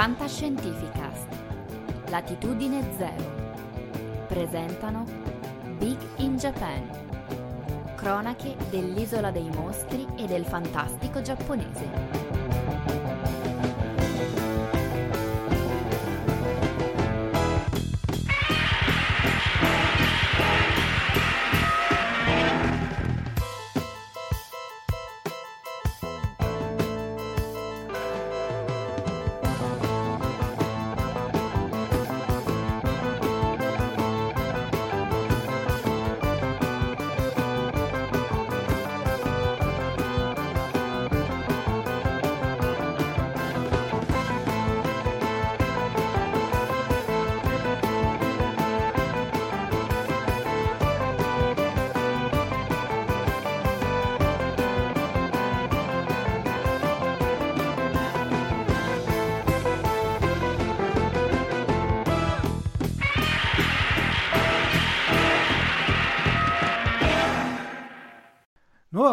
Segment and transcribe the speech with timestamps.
[0.00, 1.26] Fantascientificast,
[2.08, 4.24] Latitudine Zero.
[4.28, 5.04] Presentano
[5.76, 6.88] Big in Japan.
[7.96, 12.09] Cronache dell'isola dei mostri e del fantastico giapponese.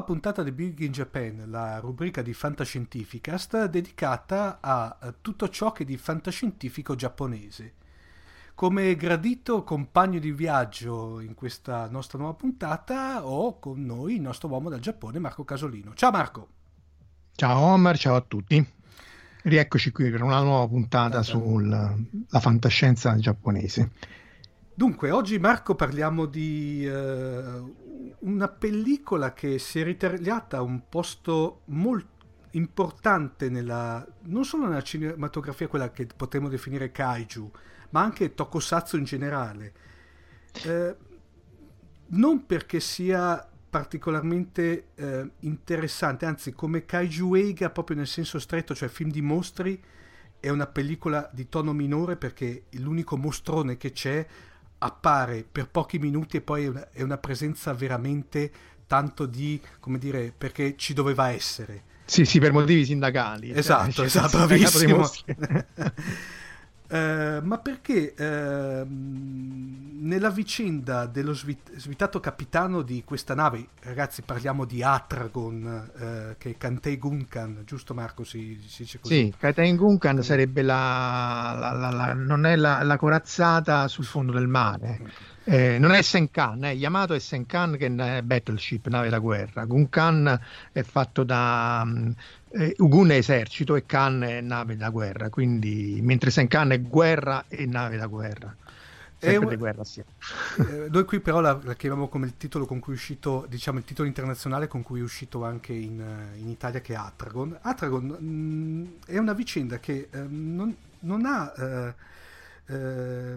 [0.08, 5.84] Puntata di Big in Japan, la rubrica di Fantascientificast dedicata a eh, tutto ciò che
[5.84, 7.74] di fantascientifico giapponese.
[8.56, 14.48] Come gradito compagno di viaggio in questa nostra nuova puntata ho con noi il nostro
[14.48, 15.94] uomo dal Giappone, Marco Casolino.
[15.94, 16.48] Ciao Marco!
[17.36, 18.66] Ciao Omar, ciao a tutti.
[19.44, 21.94] Rieccoci qui per una nuova puntata sulla
[22.30, 23.92] fantascienza giapponese.
[24.78, 27.64] Dunque, oggi Marco parliamo di eh,
[28.20, 35.68] una pellicola che si è ritagliata un posto molto importante nella, non solo nella cinematografia,
[35.68, 37.52] quella che potremmo definire kaiju,
[37.90, 39.74] ma anche tokusatsu in generale.
[40.64, 40.96] Eh,
[42.10, 48.90] non perché sia particolarmente eh, interessante, anzi come kaiju eiga proprio nel senso stretto, cioè
[48.90, 49.84] film di mostri,
[50.40, 54.24] è una pellicola di tono minore perché l'unico mostrone che c'è
[54.80, 58.52] appare per pochi minuti e poi è una, è una, presenza veramente
[58.86, 61.84] tanto di, come dire, perché ci doveva essere.
[62.06, 63.52] Sì, sì, per motivi sindacali.
[63.52, 65.10] Esatto, cioè, esatto, bravissimo.
[66.90, 74.64] Uh, ma perché uh, nella vicenda dello svit- svitato capitano di questa nave, ragazzi, parliamo
[74.64, 78.24] di Atragon, uh, che è Kantei Gunkan, giusto Marco?
[78.24, 79.16] Si, si dice così?
[79.16, 84.48] Sì, Kantei Gunkan sarebbe la, la, la, la non è la, corazzata sul fondo del
[84.48, 85.02] mare.
[85.44, 89.66] Eh, non è Senkan, è Yamato e Senkan che è Battleship, nave da guerra.
[89.66, 90.40] Gunkan
[90.72, 91.86] è fatto da
[92.50, 97.46] eh, Ugun è esercito e Khan è nave da guerra, quindi mentre Senkan è guerra
[97.48, 98.56] e nave da guerra.
[99.20, 100.00] Sempre di guerra, sì.
[100.00, 103.80] eh, noi qui però la, la, chiamiamo come il titolo con cui è uscito, diciamo
[103.80, 106.00] il titolo internazionale con cui è uscito anche in,
[106.36, 107.58] in Italia che è Atragon.
[107.62, 111.52] Atragon mh, è una vicenda che eh, non, non, ha...
[111.58, 113.36] Eh,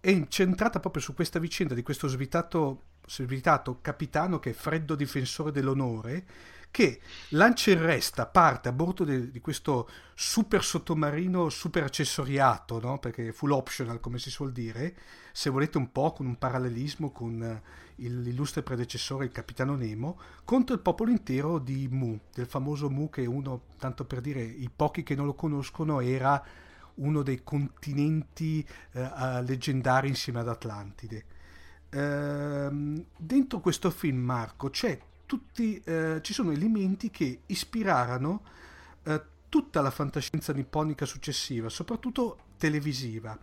[0.00, 5.52] è incentrata proprio su questa vicenda di questo svitato, svitato capitano che è freddo difensore
[5.52, 6.24] dell'onore,
[6.70, 7.00] che
[7.30, 12.98] lancia in resta, parte a bordo de, di questo super sottomarino super accessoriato, no?
[12.98, 14.94] perché full optional come si suol dire,
[15.32, 17.62] se volete un po' con un parallelismo con eh,
[17.96, 23.26] l'illustre predecessore, il capitano Nemo, contro il popolo intero di Mu, del famoso Mu che
[23.26, 26.42] uno, tanto per dire, i pochi che non lo conoscono, era
[26.94, 31.24] uno dei continenti eh, leggendari insieme ad Atlantide.
[31.90, 34.98] Ehm, dentro questo film, Marco, c'è
[35.28, 38.42] tutti, eh, ci sono elementi che ispirarono
[39.02, 43.38] eh, tutta la fantascienza nipponica successiva, soprattutto televisiva.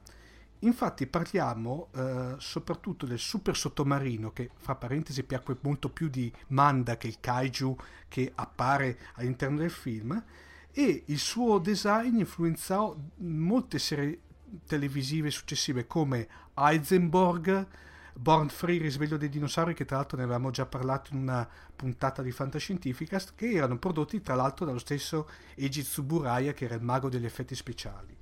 [0.60, 6.98] Infatti parliamo eh, soprattutto del super sottomarino che fra parentesi piacque molto più di Manda
[6.98, 7.78] che il kaiju
[8.08, 10.24] che appare all'interno del film
[10.72, 14.22] e il suo design influenzò molte serie
[14.66, 17.68] televisive successive come Heisenberg,
[18.18, 22.22] Born Free, Risveglio dei dinosauri, che tra l'altro ne avevamo già parlato in una puntata
[22.22, 27.10] di Fantascientificast, che erano prodotti tra l'altro dallo stesso Eiji Tsuburaya, che era il mago
[27.10, 28.16] degli effetti speciali.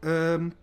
[0.00, 0.54] Ehm,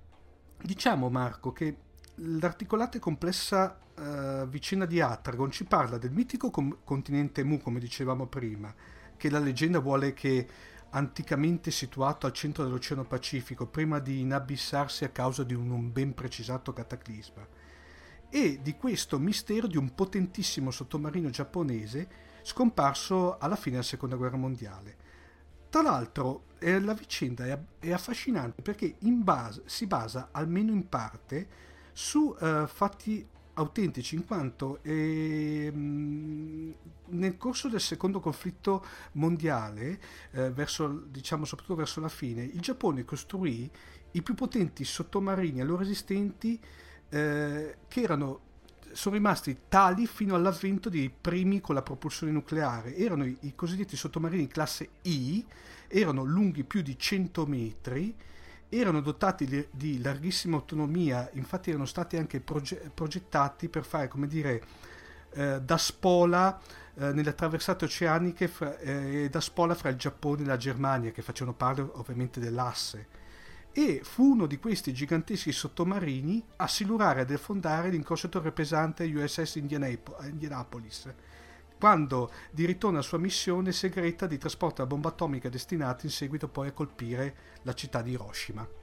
[0.59, 1.77] diciamo, Marco, che
[2.15, 7.79] l'articolata e complessa uh, vicenda di Atragon ci parla del mitico com- continente Mu, come
[7.79, 8.73] dicevamo prima,
[9.15, 10.47] che la leggenda vuole che
[10.89, 16.73] anticamente situato al centro dell'Oceano Pacifico, prima di inabissarsi a causa di un ben precisato
[16.73, 17.61] cataclisma
[18.35, 22.09] e di questo mistero di un potentissimo sottomarino giapponese
[22.41, 24.95] scomparso alla fine della seconda guerra mondiale.
[25.69, 31.47] Tra l'altro eh, la vicenda è, è, affascinante perché base, si basa almeno in parte
[31.93, 39.99] su eh, fatti autentici in quanto eh, nel corso del secondo conflitto mondiale
[40.31, 43.69] eh, verso, diciamo soprattutto verso la fine il Giappone costruì
[44.13, 46.59] i più potenti sottomarini allora esistenti
[47.13, 48.39] eh, che erano,
[48.91, 52.95] sono rimasti tali fino all'avvento dei primi con la propulsione nucleare.
[52.95, 55.45] Erano i, cosiddetti sottomarini classe I,
[55.87, 58.15] erano lunghi più di 100 metri,
[58.67, 64.63] erano dotati di, larghissima autonomia, infatti erano stati anche proge- progettati per fare, come dire,
[65.33, 66.59] eh, da spola
[66.95, 71.21] eh, nelle attraversate oceaniche fra, eh, da spola fra il Giappone e la Germania, che
[71.21, 73.21] facevano parte ovviamente dell'asse
[73.73, 81.11] e fu uno di questi giganteschi sottomarini a silurare ed affondare l'inconsciatore pesante USS Indianapolis,
[81.79, 86.47] quando di ritorno alla sua missione segreta di trasporto a bomba atomica destinata in seguito
[86.47, 88.81] poi a colpire la città di Hiroshima.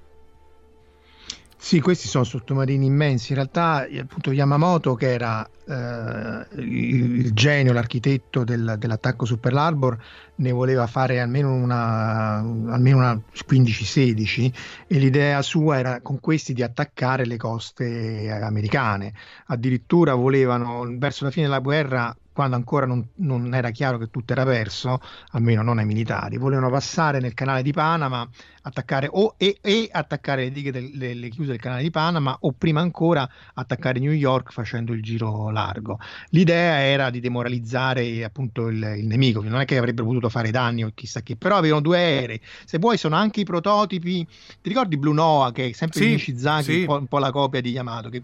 [1.62, 3.32] Sì, questi sono sottomarini immensi.
[3.32, 9.98] In realtà, appunto, Yamamoto, che era eh, il, genio, l'architetto del, dell'attacco su Pearl Harbor,
[10.36, 14.52] ne voleva fare almeno una, almeno una 15-16
[14.86, 19.12] e l'idea sua era con questi di attaccare le coste americane.
[19.48, 24.32] Addirittura volevano, verso la fine della guerra, quando ancora non, non, era chiaro che tutto
[24.32, 24.98] era perso,
[25.32, 28.26] almeno non ai militari, volevano passare nel canale di Panama,
[28.62, 32.80] attaccare o e, e attaccare le dighe delle chiuse del canale di Panama o prima
[32.80, 35.98] ancora attaccare New York facendo il giro largo.
[36.30, 40.84] L'idea era di demoralizzare appunto il, il nemico, non è che avrebbero potuto fare danni
[40.84, 44.26] o chissà che, però avevano due aerei, se vuoi sono anche i prototipi,
[44.60, 46.80] ti ricordi Blue Noah che è sempre sì, di Nishizaki, sì.
[46.80, 48.22] un, po', un, po', la copia di Yamato, che,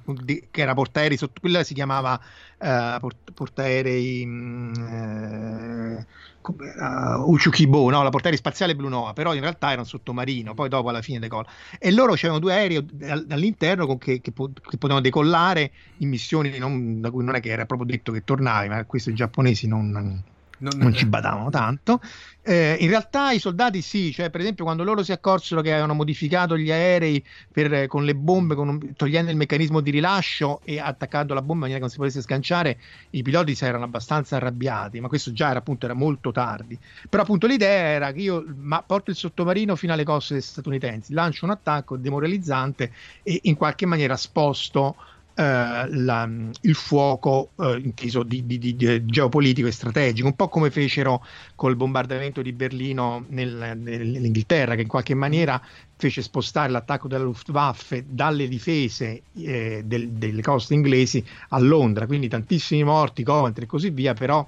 [0.50, 2.20] che era portaerei, sotto, quella si chiamava
[2.58, 6.06] uh, port- portaerei mm, eh,
[6.52, 8.02] uh, Uchukibo, no?
[8.02, 11.18] la portaerei spaziale Blue Nova, però in realtà era un sottomarino, poi dopo alla fine
[11.18, 11.48] decolla.
[11.78, 12.86] E loro c'erano due aerei
[13.28, 17.50] all'interno con che, che, che, potevano decollare in missioni non, da cui non è che
[17.50, 20.22] era proprio detto che tornavi, ma questo i giapponesi non
[20.58, 22.00] non, non ci badavano tanto.
[22.42, 25.94] Eh, in realtà i soldati sì, cioè per esempio quando loro si accorsero che avevano
[25.94, 31.34] modificato gli aerei per, con le bombe, con, togliendo il meccanismo di rilascio e attaccando
[31.34, 32.78] la bomba in maniera che non si potesse sganciare,
[33.10, 36.78] i piloti si erano abbastanza arrabbiati, ma questo già era appunto era molto tardi.
[37.08, 41.46] Però appunto l'idea era che io ma, porto il sottomarino fino alle coste statunitensi, lancio
[41.46, 42.92] un attacco demoralizzante
[43.24, 44.94] e in qualche maniera sposto
[45.42, 46.28] la,
[46.62, 51.24] il fuoco eh, inteso di, di, di, geopolitico e strategico, un po' come fecero
[51.54, 55.60] col bombardamento di Berlino nel, nell'Inghilterra, che in qualche maniera
[55.96, 62.28] fece spostare l'attacco della Luftwaffe dalle difese eh, del, delle coste inglesi a Londra, quindi
[62.28, 64.46] tantissimi morti, Coventry e così via, però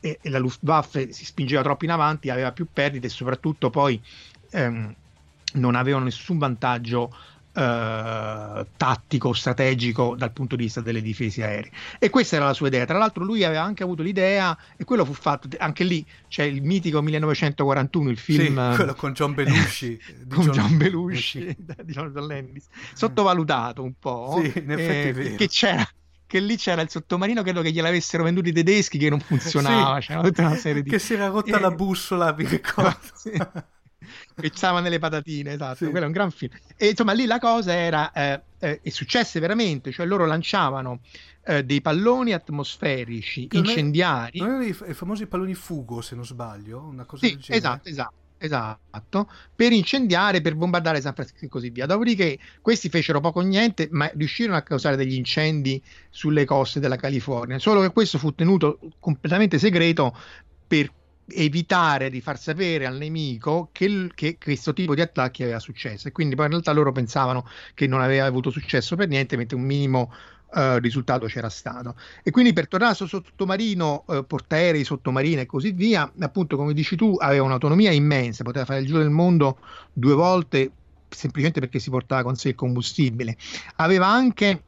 [0.00, 4.00] e, e la Luftwaffe si spingeva troppo in avanti, aveva più perdite e soprattutto poi
[4.50, 4.94] ehm,
[5.54, 7.14] non avevano nessun vantaggio
[7.54, 11.70] eh, tattico, strategico dal punto di vista delle difese aeree.
[11.98, 12.84] E questa era la sua idea.
[12.84, 16.04] Tra l'altro, lui aveva anche avuto l'idea, e quello fu fatto anche lì.
[16.28, 18.70] C'è il mitico 1941, il film.
[18.70, 20.00] Sì, quello con John Belushi.
[20.28, 22.66] con John, John Belushi di Jonathan Landis.
[22.94, 24.40] Sottovalutato un po'.
[24.42, 25.36] Sì, in effetti è vero.
[25.36, 25.88] Che c'era
[26.32, 30.00] che lì c'era il sottomarino, credo che gliel'avessero venduto i tedeschi, che non funzionava.
[30.00, 30.88] Sì, c'era tutta una serie di...
[30.88, 32.96] Che si era rotta eh, la bussola, mi ricordo.
[33.12, 33.38] Sì
[34.34, 35.90] che stava nelle patatine, esatto, sì.
[35.90, 36.52] quello è un gran film.
[36.76, 41.00] E insomma lì la cosa era, eh, eh, e successe veramente, cioè loro lanciavano
[41.44, 44.38] eh, dei palloni atmosferici non incendiari.
[44.38, 47.58] Non erano i, i, famosi palloni fugo, se non sbaglio, una cosa sì, del genere.
[47.58, 48.14] Esatto, esatto.
[48.42, 51.86] Esatto, per incendiare, per bombardare San Francisco e così via.
[51.86, 55.80] Dopodiché questi fecero poco o niente, ma riuscirono a causare degli incendi
[56.10, 57.60] sulle coste della California.
[57.60, 60.16] Solo che questo fu tenuto completamente segreto
[60.66, 60.90] per
[61.28, 66.08] evitare di far sapere al nemico che, che, questo tipo di attacchi aveva successo.
[66.08, 69.56] E quindi poi in realtà loro pensavano che non aveva avuto successo per niente mentre
[69.56, 70.12] un minimo
[70.52, 71.94] uh, risultato c'era stato.
[72.22, 76.96] E quindi per tornare sul sottomarino uh, portaerei, sottomarine e così via appunto come dici
[76.96, 79.58] tu aveva un'autonomia immensa poteva fare il giro del mondo
[79.92, 80.70] due volte
[81.08, 83.36] semplicemente perché si portava con sé il combustibile.
[83.76, 84.62] Aveva anche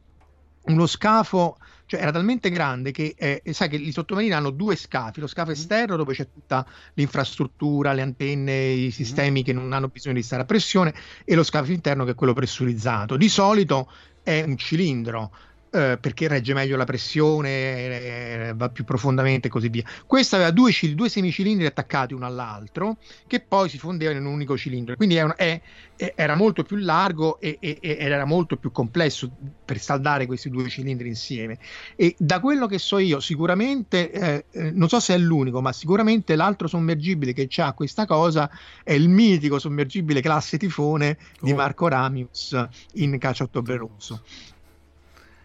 [0.67, 1.57] uno scafo
[1.87, 5.51] cioè era talmente grande che eh, sai che i sottomarini hanno due scafi, lo scafo
[5.51, 5.61] mm-hmm.
[5.61, 8.89] esterno dove c'è tutta l'infrastruttura, le antenne, i mm-hmm.
[8.89, 12.15] sistemi che non hanno bisogno di stare a pressione e lo scafo interno che è
[12.15, 13.17] quello pressurizzato.
[13.17, 13.91] Di solito
[14.23, 15.31] è un cilindro
[15.75, 19.83] eh, perché regge meglio la pressione, eh, va più profondamente e così via.
[20.07, 24.57] Questo aveva due, due, semicilindri attaccati uno all'altro che poi si fondevano in un unico
[24.57, 25.61] cilindro, quindi è un, è,
[25.97, 29.29] era molto più largo e, ed era molto più complesso
[29.65, 31.59] per saldare questi due cilindri insieme.
[31.97, 35.73] E da quello che so io, sicuramente, eh, eh non so se è l'unico, ma
[35.73, 38.49] sicuramente l'altro sommergibile che ha questa cosa
[38.85, 41.45] è il mitico sommergibile classe tifone oh.
[41.45, 42.57] di Marco Ramius
[42.93, 44.23] in Caccia Ottobre Rosso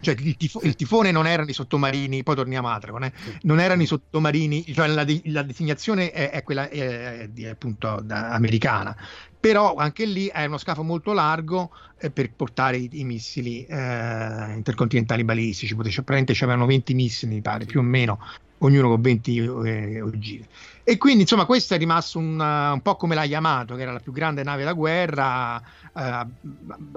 [0.02, 3.14] cioè il, tifo- il, tifone non erano i sottomarini, poi torniamo a Atragon, eh?
[3.42, 8.00] non erano i sottomarini, cioè la, de- la designazione è, è quella è, è, appunto
[8.04, 8.96] da, americana,
[9.40, 14.54] però anche lì è uno scafo molto largo eh, per portare i, i missili eh,
[14.54, 18.20] intercontinentali balistici, praticamente c'erano 20 missili, mi pare, più o meno,
[18.60, 20.48] ognuno con 20 eh, ogive.
[20.90, 24.00] E quindi insomma questo è rimasto un, un, po' come la Yamato, che era la
[24.00, 25.62] più grande nave da guerra,
[25.96, 26.26] eh,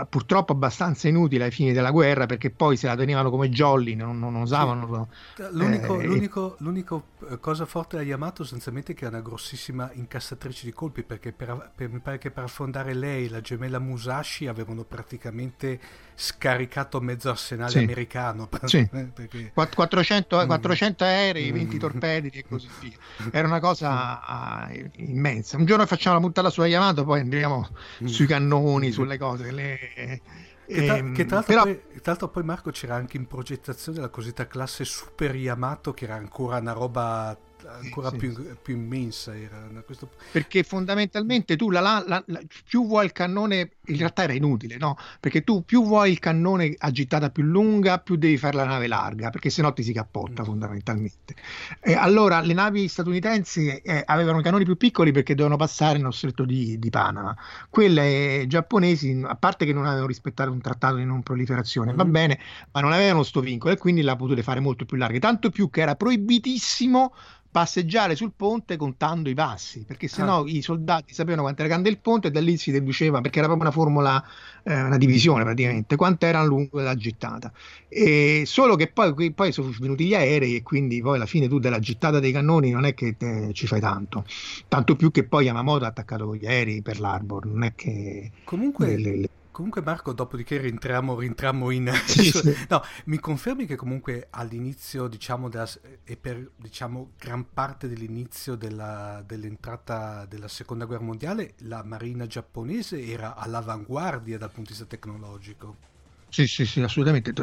[0.09, 4.19] purtroppo abbastanza inutile ai fini della guerra perché poi se la tenevano come jolly, non,
[4.19, 5.09] non usavano...
[5.35, 5.43] Sì.
[5.51, 9.91] L'unico, eh, l'unico, l'unico, eh, cosa forte della Yamato sostanzialmente è che è una grossissima
[9.93, 14.47] incassatrice di colpi perché per, per, mi pare che per affondare lei la gemella Musashi
[14.47, 15.79] avevano praticamente
[16.15, 17.79] scaricato mezzo arsenale sì.
[17.79, 18.49] americano.
[18.65, 18.89] Sì.
[18.91, 19.53] Perché...
[19.53, 21.07] 400, 400 mm.
[21.09, 21.79] aerei, 20 mm.
[21.79, 22.97] torpedi e così via.
[23.31, 25.57] Era una cosa uh, immensa.
[25.57, 27.69] Un giorno facciamo la puntata sulla Yamato, poi andiamo
[28.03, 28.07] mm.
[28.07, 29.51] sui cannoni, sulle cose.
[29.51, 30.21] Le...
[30.65, 31.65] Che, tra, ehm, che tra, l'altro però...
[31.65, 36.05] poi, tra, l'altro poi, Marco c'era anche in progettazione la cosiddetta classe Super Yamato che
[36.05, 37.37] era ancora una roba
[37.69, 40.11] ancora sì, più, più, immensa era questo...
[40.31, 44.97] perché fondamentalmente tu la, la, la, più vuoi il cannone in realtà era inutile no?
[45.21, 48.87] perché tu più vuoi il cannone a gittata più lunga più devi fare la nave
[48.87, 50.45] larga perché sennò ti si cappotta mm.
[50.45, 51.35] fondamentalmente
[51.81, 56.45] e allora le navi statunitensi eh, avevano cannoni più piccoli perché dovevano passare nello stretto
[56.45, 57.37] di, di Panama
[57.71, 61.97] quelle giapponesi a parte che non avevano rispettato un trattato di non proliferazione mm.
[61.97, 62.38] va bene
[62.73, 65.71] ma non avevano sto vincolo e quindi l'ha potute fare molto più larghe tanto più
[65.71, 67.12] che era proibitissimo
[67.53, 70.49] passeggiare sul ponte contando i passi, perché sennò ah.
[70.49, 73.47] i soldati sapevano quanto era grande il ponte e da lì si deduceva, perché era
[73.47, 74.25] proprio una formula,
[74.63, 77.53] eh, una divisione praticamente, quanto era lungo la gittata.
[77.89, 81.59] E solo che poi, poi, sono venuti gli aerei e quindi poi alla fine tu
[81.59, 84.25] della gittata dei cannoni non è che te, ci fai tanto,
[84.67, 88.31] tanto più che poi Yamamoto ha attaccato con gli aerei per l'Arbor, non è che...
[88.45, 88.97] Comunque...
[88.97, 91.93] Le, le, Comunque Marco, dopodiché rientriamo, rientriamo in...
[92.07, 92.67] Sì, sì.
[92.69, 95.69] No, mi confermi che comunque all'inizio, diciamo, della,
[96.05, 103.05] e per diciamo, gran parte dell'inizio della, dell'entrata della seconda guerra mondiale, la marina giapponese
[103.07, 105.91] era all'avanguardia dal punto di vista tecnologico.
[106.33, 107.35] Sì, sì, sì, assolutamente.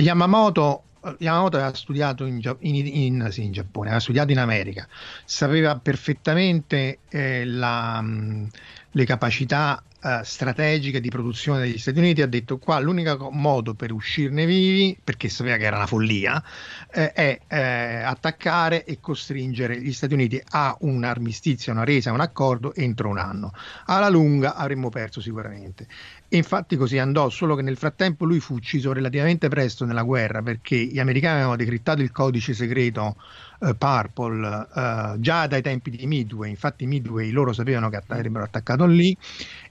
[0.00, 0.82] Yamamoto,
[1.18, 4.88] Yamamoto aveva studiato in, in, in, sì, in, Giappone, aveva studiato in America,
[5.24, 8.04] sapeva perfettamente eh, la,
[8.90, 13.92] le capacità uh, strategica di produzione degli Stati Uniti ha detto qua l'unico modo per
[13.92, 16.42] uscirne vivi, perché sapeva che era una follia,
[16.92, 22.20] eh, è eh, attaccare e costringere gli Stati Uniti a un armistizio, una resa, un
[22.20, 23.52] accordo entro un anno.
[23.86, 25.86] Alla lunga avremmo perso sicuramente.
[26.34, 30.42] E infatti così andò, solo che nel frattempo lui fu ucciso relativamente presto nella guerra
[30.42, 33.14] perché gli americani avevano decrittato il codice segreto
[33.60, 38.84] uh, Purple uh, già dai tempi di Midway, infatti Midway loro sapevano che avrebbero attaccato
[38.84, 39.16] lì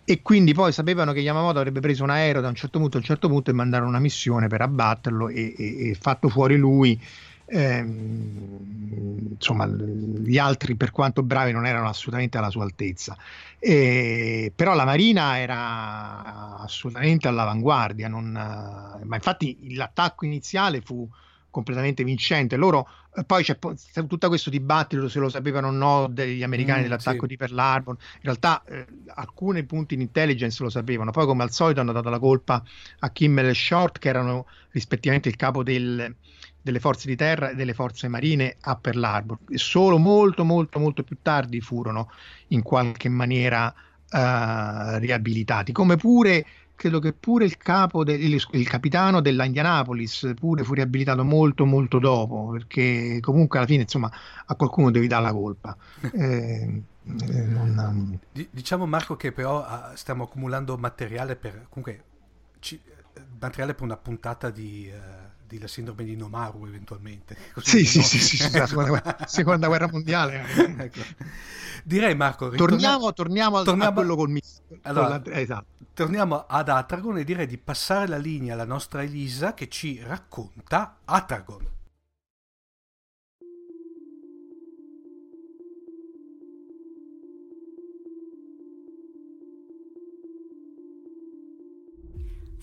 [0.06, 3.00] e quindi poi sapevano che Yamamoto avrebbe preso un aereo da un certo punto a
[3.02, 6.98] un certo punto e mandare una missione per abbatterlo e, e, e fatto fuori lui
[7.46, 13.18] ehm, insomma gli altri per quanto bravi non erano assolutamente alla sua altezza
[13.60, 21.10] e, però la Marina era assolutamente all'avanguardia non, ma infatti l'attacco iniziale fu
[21.54, 22.56] completamente vincente.
[22.56, 26.84] Loro eh, poi c'è tutto questo dibattito se lo sapevano o no degli americani mm,
[26.84, 27.28] dell'attacco sì.
[27.28, 27.96] di Pearl Harbor.
[27.96, 32.10] In realtà eh, alcuni punti in intelligence lo sapevano, poi come al solito hanno dato
[32.10, 32.64] la colpa
[33.00, 36.16] a Kimmel e Short che erano rispettivamente il capo del,
[36.64, 39.38] delle forze di terra e delle forze marine a Pearl Harbor.
[39.54, 42.10] Solo molto molto molto più tardi furono
[42.48, 48.68] in qualche maniera uh, riabilitati, come pure credo che pure il capo del, il, il
[48.68, 54.12] capitano della Indianapolis pure fu riabilitato molto molto dopo perché comunque alla fine insomma
[54.46, 58.20] a qualcuno devi dare la colpa eh, eh, non...
[58.50, 62.04] diciamo Marco che però ah, stiamo accumulando materiale per comunque
[62.60, 62.82] ci,
[63.40, 67.38] materiale per una puntata di uh di la sindrome di Nomaru eventualmente.
[67.54, 68.04] Così sì, no?
[68.04, 70.44] sì, sì, sì, la seconda guerra, seconda guerra mondiale.
[70.80, 71.02] ecco.
[71.84, 74.80] Direi Marco, torniamo, torniamo, al, torniamo, a quello col missile.
[74.84, 75.66] Allora, la, esatto.
[75.94, 80.98] Torniamo ad Atragon e direi di passare la linea alla nostra Elisa che ci racconta
[81.06, 81.68] Atragon.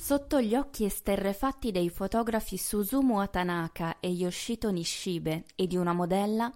[0.03, 6.51] Sotto gli occhi esterrefatti dei fotografi Susumu Atanaka e Yoshito Nishibe e di una modella,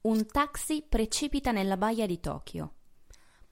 [0.00, 2.72] un taxi precipita nella baia di Tokyo.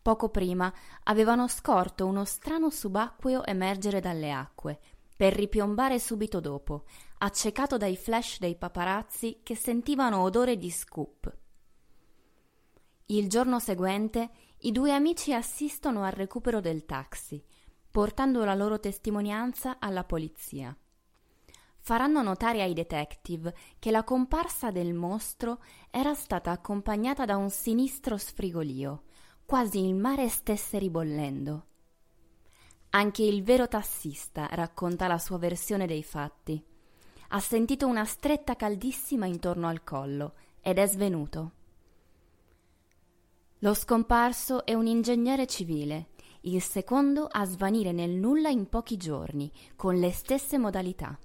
[0.01, 0.73] Poco prima
[1.05, 4.81] avevano scorto uno strano subacqueo emergere dalle acque,
[5.15, 6.85] per ripiombare subito dopo,
[7.19, 11.37] accecato dai flash dei paparazzi che sentivano odore di scoop.
[13.07, 17.45] Il giorno seguente i due amici assistono al recupero del taxi
[17.95, 20.77] portando la loro testimonianza alla polizia.
[21.79, 28.17] Faranno notare ai detective che la comparsa del mostro era stata accompagnata da un sinistro
[28.17, 29.05] sfrigolio,
[29.47, 31.67] quasi il mare stesse ribollendo.
[32.91, 36.61] Anche il vero tassista racconta la sua versione dei fatti.
[37.29, 41.53] Ha sentito una stretta caldissima intorno al collo ed è svenuto.
[43.61, 46.09] Lo scomparso è un ingegnere civile
[46.45, 51.19] il secondo a svanire nel nulla in pochi giorni, con le stesse modalità.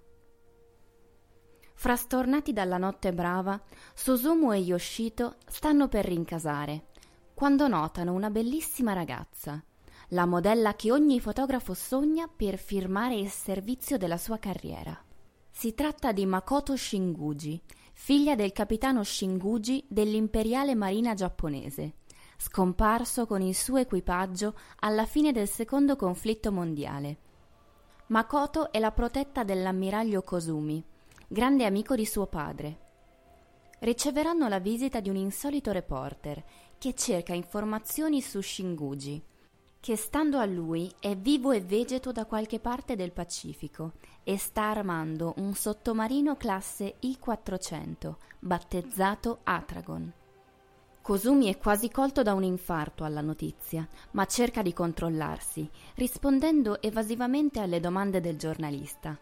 [1.74, 3.62] Frastornati dalla notte brava,
[3.94, 6.88] Susumu e Yoshito stanno per rincasare,
[7.34, 9.64] quando notano una bellissima ragazza,
[10.10, 14.98] la modella che ogni fotografo sogna per firmare il servizio della sua carriera.
[15.50, 17.62] Si tratta di Makoto Shinguji,
[17.94, 21.96] figlia del capitano Shinguji dell'imperiale marina giapponese,
[22.42, 27.18] scomparso con il suo equipaggio alla fine del secondo conflitto mondiale.
[28.08, 30.82] Makoto è la protetta dell'ammiraglio Kosumi,
[31.28, 32.88] grande amico di suo padre.
[33.80, 36.42] Riceveranno la visita di un insolito reporter
[36.78, 39.22] che cerca informazioni su Shinguji,
[39.82, 44.64] che stando a lui è vivo e vegeto da qualche parte del Pacifico e sta
[44.64, 50.14] armando un sottomarino classe I-400, battezzato Atragon.
[51.10, 57.60] Kosumi è quasi colto da un infarto alla notizia, ma cerca di controllarsi, rispondendo evasivamente
[57.60, 59.18] alle domande del giornalista.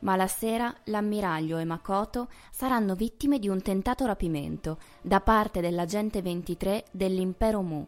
[0.00, 6.20] Ma la sera l'ammiraglio e Makoto saranno vittime di un tentato rapimento da parte dell'agente
[6.20, 7.86] 23 dell'impero Mu,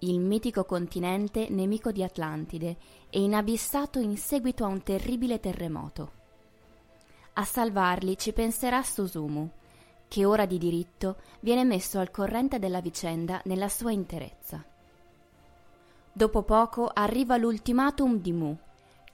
[0.00, 2.76] il mitico continente nemico di Atlantide
[3.08, 6.12] e inabissato in seguito a un terribile terremoto.
[7.32, 9.50] A salvarli ci penserà Susumu,
[10.08, 14.64] che ora di diritto viene messo al corrente della vicenda nella sua interezza.
[16.12, 18.56] Dopo poco arriva l'ultimatum di Mu,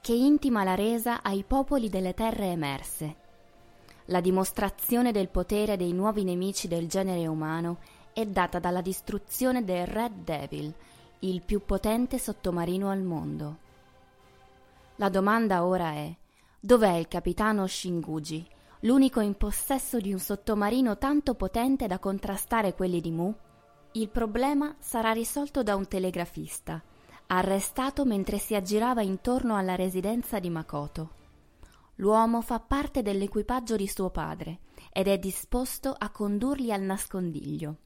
[0.01, 3.17] che intima la resa ai popoli delle terre emerse.
[4.07, 7.79] La dimostrazione del potere dei nuovi nemici del genere umano
[8.13, 10.75] è data dalla distruzione del Red Devil,
[11.21, 13.57] il più potente sottomarino al mondo.
[14.97, 16.15] La domanda ora è:
[16.59, 18.47] dov'è il capitano Shinguji?
[18.81, 23.35] L'unico in possesso di un sottomarino tanto potente da contrastare quelli di Mu?
[23.93, 26.83] Il problema sarà risolto da un telegrafista,
[27.27, 31.19] arrestato mentre si aggirava intorno alla residenza di Makoto.
[31.97, 34.61] L'uomo fa parte dell'equipaggio di suo padre
[34.93, 37.77] ed è disposto a condurli al nascondiglio.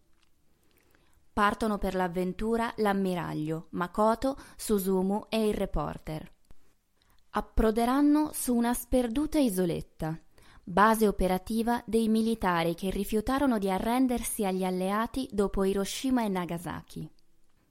[1.32, 6.32] Partono per l'avventura l'ammiraglio, Makoto, Susumu e il reporter.
[7.30, 10.16] Approderanno su una sperduta isoletta,
[10.64, 17.10] base operativa dei militari che rifiutarono di arrendersi agli alleati dopo Hiroshima e Nagasaki.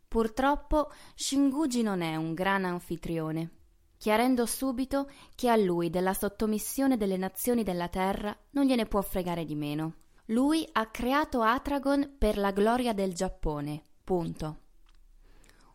[0.07, 3.49] Purtroppo Shinguji non è un gran anfitrione,
[3.97, 9.43] chiarendo subito che a lui della sottomissione delle nazioni della Terra non gliene può fregare
[9.43, 9.95] di meno.
[10.27, 13.83] Lui ha creato Atragon per la gloria del Giappone.
[14.03, 14.57] Punto.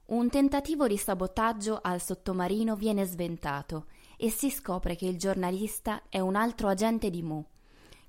[0.07, 3.87] Un tentativo di sabotaggio al sottomarino viene sventato
[4.21, 7.45] e si scopre che il giornalista è un altro agente di Mu,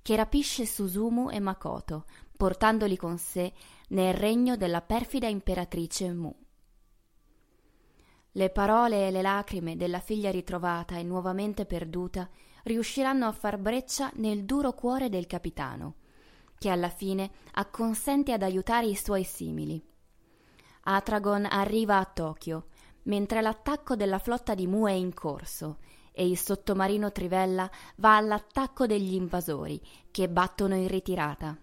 [0.02, 3.54] che rapisce Susumu e Makoto, portandoli con sé
[3.90, 6.36] nel regno della perfida imperatrice Mu.
[8.32, 12.28] Le parole e le lacrime della figlia ritrovata e nuovamente perduta
[12.64, 15.96] riusciranno a far breccia nel duro cuore del capitano,
[16.58, 19.84] che alla fine acconsente ad aiutare i suoi simili.
[20.84, 22.68] Atragon arriva a Tokyo,
[23.04, 25.78] mentre l'attacco della flotta di Mu è in corso
[26.20, 31.58] e il sottomarino Trivella va all'attacco degli invasori, che battono in ritirata.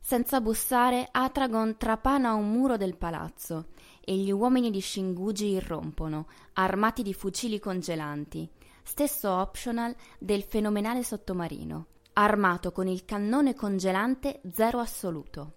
[0.00, 3.66] Senza bussare, Atragon trapana un muro del palazzo
[4.02, 8.48] e gli uomini di Shinguji irrompono, armati di fucili congelanti,
[8.82, 15.52] stesso optional del fenomenale sottomarino, armato con il cannone congelante zero assoluto.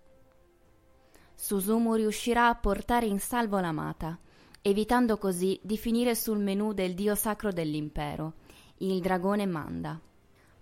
[1.35, 4.19] Susumu riuscirà a portare in salvo l'amata,
[4.67, 8.33] evitando così di finire sul menù del dio sacro dell'impero,
[8.77, 10.01] il dragone Manda.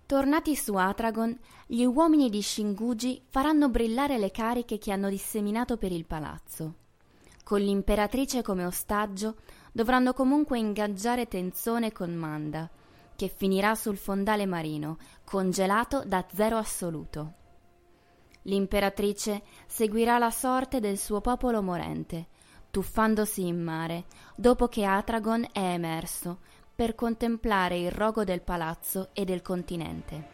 [0.04, 1.34] Tornati su Atragon,
[1.66, 6.74] gli uomini di Shinguji faranno brillare le cariche che hanno disseminato per il palazzo.
[7.42, 9.36] Con l'imperatrice come ostaggio,
[9.72, 12.68] dovranno comunque ingaggiare Tenzone con Manda,
[13.16, 17.32] che finirà sul fondale marino, congelato da zero assoluto.
[18.42, 22.32] L'imperatrice seguirà la sorte del suo popolo morente,
[22.74, 26.38] tuffandosi in mare, dopo che Atragon è emerso,
[26.74, 30.33] per contemplare il rogo del palazzo e del continente.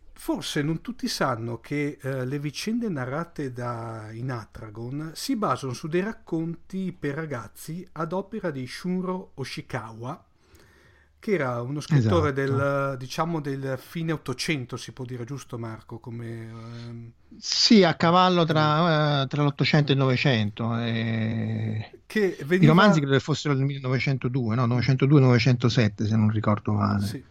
[0.23, 5.87] forse non tutti sanno che eh, le vicende narrate da in Atragon si basano su
[5.87, 10.23] dei racconti per ragazzi ad opera di Shunro Oshikawa,
[11.17, 12.55] che era uno scrittore Esatto.
[12.55, 16.25] del, diciamo, del fine Ottocento, si può dire giusto Marco, come...
[16.27, 20.77] ehm, Sì, a cavallo tra, eh, tra l'Ottocento e il Novecento.
[20.77, 22.01] eh.
[22.05, 22.73] che I veniva...
[22.73, 24.67] romanzi credo fossero del 1902, no?
[24.67, 27.05] 902-907 se non ricordo male.
[27.07, 27.23] Sì.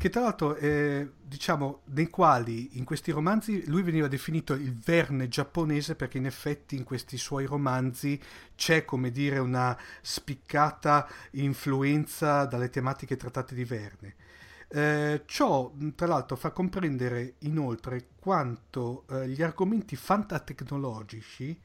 [0.00, 5.28] Che tra l'altro, eh, diciamo, nei quali in questi romanzi lui veniva definito il Verne
[5.28, 8.18] giapponese perché in effetti in questi suoi romanzi
[8.54, 14.14] c'è, come dire, una spiccata influenza dalle tematiche trattate di Verne.
[14.68, 21.60] Eh, ciò, tra l'altro, fa comprendere inoltre quanto eh, gli argomenti fantatecnologici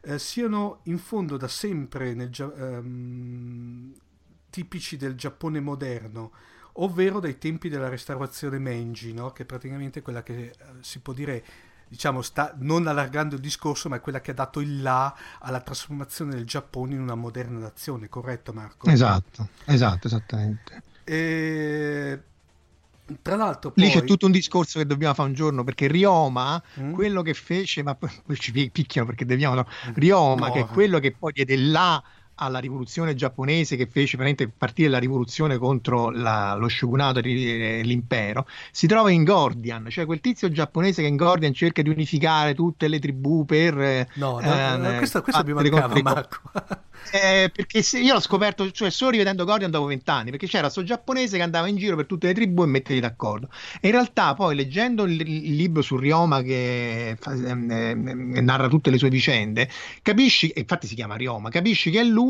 [0.00, 3.92] eh, siano in fondo da sempre nel ehm,
[4.48, 6.32] tipici del Giappone moderno,
[6.74, 9.30] ovvero dai tempi della restaurazione Meiji, no?
[9.32, 11.44] che è praticamente quella che eh, si può dire,
[11.88, 15.60] diciamo, sta non allargando il discorso, ma è quella che ha dato il là alla
[15.60, 18.88] trasformazione del Giappone in una moderna nazione, corretto Marco?
[18.90, 20.82] Esatto, esatto, esattamente.
[21.04, 22.22] E...
[23.20, 24.00] Tra l'altro Lì poi...
[24.00, 26.92] c'è tutto un discorso che dobbiamo fare un giorno perché Ryoma, Mm?
[26.94, 30.52] quello che fece, ma poi ci pi- picchiano perché dobbiamo, no, Ryoma, No.
[30.54, 32.02] che è quello che poi diede là
[32.36, 38.46] alla rivoluzione giapponese che fece veramente partire la rivoluzione contro la- lo shogunato e l'impero,
[38.70, 42.88] si trova in Gordian, cioè quel tizio giapponese che in Gordian cerca di unificare tutte
[42.88, 43.80] le tribù per...
[43.80, 46.40] eh, No, no, no, eh, questo, questo mi mancava Marco.
[47.12, 50.82] Eh, perché se io l'ho scoperto cioè, solo rivedendo Gordian dopo vent'anni, perché c'era sto
[50.82, 53.50] giapponese che andava in giro per tutte le tribù e metterli d'accordo.
[53.80, 58.68] E in realtà, poi leggendo il, il libro su Ryoma che fa- ehm, ehm, narra
[58.68, 59.68] tutte le sue vicende,
[60.00, 62.23] capisci, infatti si chiama Ryoma, capisci che è lui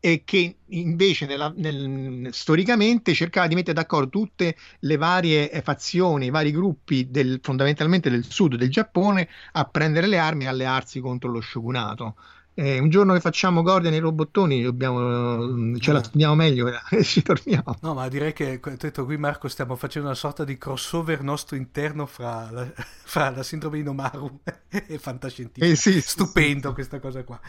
[0.00, 6.26] e che invece nella- nel- storicamente cercava di mettere d'accordo tutte le varie eh, fazioni,
[6.26, 11.00] i vari gruppi del- fondamentalmente del sud del Giappone a prendere le armi e allearsi
[11.00, 12.16] contro lo shogunato.
[12.54, 16.04] Eh, un giorno che facciamo Gordian e i robottoni dobbiamo, ce la Eh.
[16.04, 17.76] studiamo meglio e ci torniamo.
[17.82, 22.06] No, ma direi che detto qui Marco stiamo facendo una sorta di crossover nostro interno
[22.06, 22.68] fra la,
[23.04, 25.66] fra la sindrome di Nomaru e fantascientifica.
[25.66, 26.74] Eh, sì, sì, Stupendo sì.
[26.74, 27.40] questa cosa qua.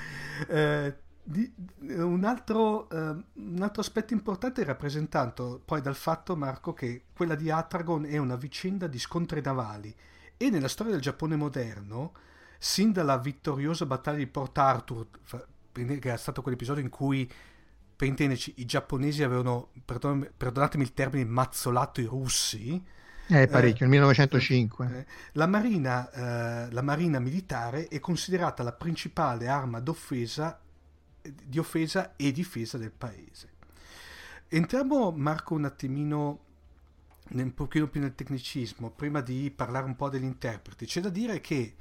[0.47, 0.95] Eh,
[1.29, 2.97] di- un, altro, eh,
[3.33, 8.17] un altro aspetto importante è rappresentato poi dal fatto, Marco, che quella di Atragon è
[8.17, 9.95] una vicenda di scontri navali
[10.37, 12.13] e nella storia del Giappone moderno,
[12.57, 15.07] sin dalla vittoriosa battaglia di Port Arthur,
[15.71, 17.31] che è stato quell'episodio in cui
[17.95, 22.83] per intenderci, i giapponesi avevano, perdon- perdonatemi il termine, mazzolato i russi.
[23.27, 24.97] Eh, parecchio, nel 1905.
[24.97, 30.59] Eh, la, marina, eh, la marina militare è considerata la principale arma d'offesa,
[31.21, 33.57] di offesa e difesa del paese.
[34.47, 36.39] Entriamo, Marco, un attimino
[37.31, 40.85] un pochino più nel tecnicismo, prima di parlare un po' degli interpreti.
[40.85, 41.75] C'è da dire che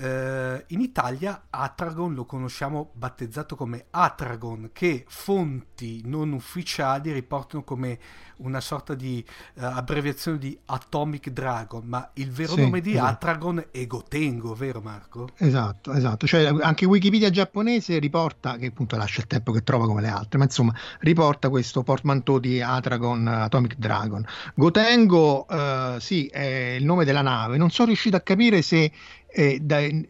[0.00, 7.98] eh, in Italia Atragon lo conosciamo battezzato come Atragon, che fonti non ufficiali riportano come
[8.40, 9.22] una sorta di
[9.54, 13.06] eh, abbreviazione di Atomic Dragon, ma il vero Sì, nome di esatto.
[13.06, 15.28] Atragon è Gotengo, vero Marco?
[15.36, 16.26] Esatto, esatto.
[16.26, 20.38] Cioè, anche Wikipedia giapponese riporta, che appunto lascia il tempo che trova come le altre,
[20.38, 24.24] ma insomma, riporta questo portmanteau di Atragon Atomic Dragon.
[24.54, 27.58] Gotengo, eh, sì, è il nome della nave.
[27.58, 28.90] Non sono riuscito a capire se
[29.32, 30.08] eh, da- il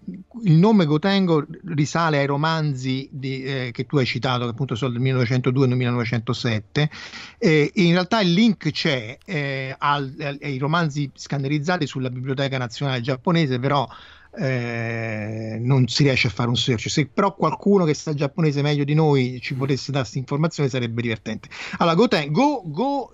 [0.57, 5.01] nome Gotengo risale ai romanzi di- eh, che tu hai citato, che appunto sono del
[5.01, 6.91] 1902 e del 1907.
[7.39, 13.01] Eh, in realtà il link c'è eh, al- al- ai romanzi scannerizzati sulla Biblioteca Nazionale
[13.01, 13.87] Giapponese, però
[14.33, 16.89] eh, non si riesce a fare un search.
[16.89, 21.03] Se però qualcuno che sa giapponese meglio di noi ci potesse dare questa informazione sarebbe
[21.03, 21.49] divertente.
[21.79, 23.11] Allora, Goten- Go, Go,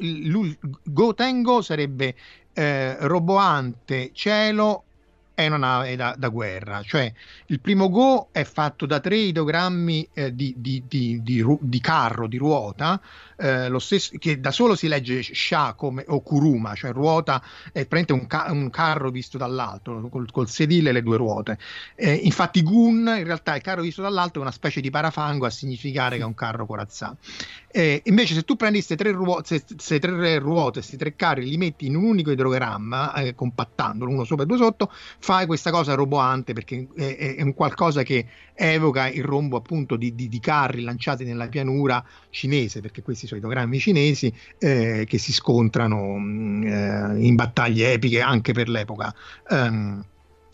[0.82, 2.14] Gotengo sarebbe
[2.52, 4.85] eh, roboante cielo
[5.36, 7.12] è una nave da, da guerra, cioè
[7.46, 11.20] il primo Go è fatto da tre ideogrammi eh, di, di- di-
[11.60, 13.00] di carro, di ruota,
[13.36, 17.86] eh, lo stesso, che da solo si legge Sha come, o Kuruma, cioè ruota è
[17.86, 21.58] praticamente un, ca- un carro visto dall'alto, col, col sedile e le due ruote.
[21.94, 25.50] Eh, infatti Gun in realtà il carro visto dall'alto è una specie di parafango a
[25.50, 27.18] significare che è un carro corazzato.
[27.70, 31.86] Eh, invece se tu prendi queste tre, queste tre ruote, questi tre carri, li metti
[31.86, 36.54] in un unico idrogramma, eh, compattandolo uno sopra e due sotto, fai questa cosa roboante
[36.54, 41.24] perché è- è un qualcosa che evoca il rombo appunto di, di- di carri lanciati
[41.24, 47.26] nella pianura cinese, perché questi sono i ideogrammi cinesi eh, che si scontrano mh, eh,
[47.26, 49.14] in battaglie epiche anche per l'epoca.
[49.50, 50.02] ehm,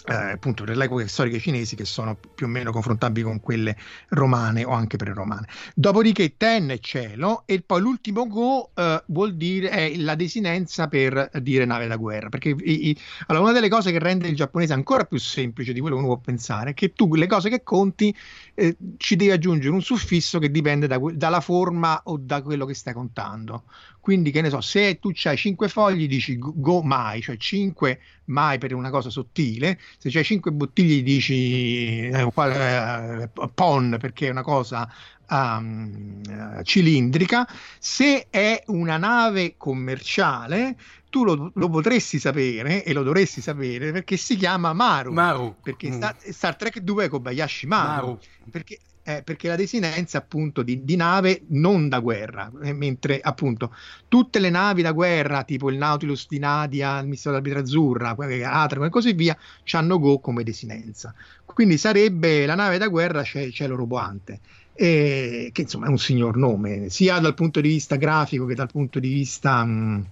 [0.05, 3.77] eh, appunto per le epoche storiche cinesi che sono più o meno confrontabili con quelle
[4.09, 5.47] romane o anche pre-romane.
[5.75, 11.31] Dopodiché Ten è cielo e poi l'ultimo Go eh, vuol dire è la desinenza per
[11.41, 14.73] dire nave da guerra, perché i- i- allora, una delle cose che rende il giapponese
[14.73, 17.63] ancora più semplice di quello che uno può pensare è che tu le cose che
[17.63, 18.15] conti
[18.55, 22.75] eh, ci devi aggiungere un suffisso che dipende da dalla forma o da quello che
[22.75, 23.65] stai contando.
[24.03, 28.59] Quindi, che ne so, se tu hai 5 fogli, dici go- mai, cioè 5 mai
[28.59, 34.43] per una cosa sottile, se c'hai 5 bottiglie dici eh, eh, pon perché è una
[34.43, 34.93] cosa
[35.29, 36.21] um,
[36.65, 37.47] cilindrica,
[37.79, 40.77] se è una nave commerciale
[41.09, 45.57] tu lo, lo potresti sapere e lo dovresti sapere perché si chiama Maru, Maru.
[45.63, 45.93] perché Mm.
[45.93, 48.19] Star, Star Trek 2 è Kobayashi Maru, Maru.
[48.51, 53.75] perché, eh, perché la desinenza appunto di, di nave non da guerra, eh, mentre appunto
[54.09, 58.87] tutte le navi da guerra, tipo il Nautilus di Nadia, il mistero dell'arbitra azzurra, Atragon
[58.87, 59.37] e così via,
[59.73, 61.15] hanno Go come desinenza.
[61.45, 64.41] Quindi sarebbe la nave da guerra c'è cielo roboante.
[64.75, 68.71] E, che insomma è un signor nome, sia dal punto di vista grafico che dal
[68.71, 70.07] punto di vista mh,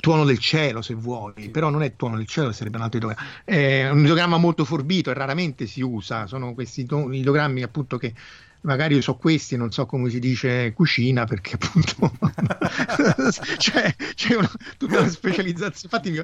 [0.00, 3.28] tuono del cielo, se vuoi, però non è tuono del cielo, sarebbe un altro ideogramma.
[3.44, 6.26] È un ideogramma molto forbito e raramente si usa.
[6.26, 8.14] Sono questi ideogrammi appunto che
[8.62, 12.12] magari io so questi non so come si dice cucina perché appunto
[13.56, 15.78] c'è, c'è una, tutta una specializzazione.
[15.82, 16.22] Infatti mi,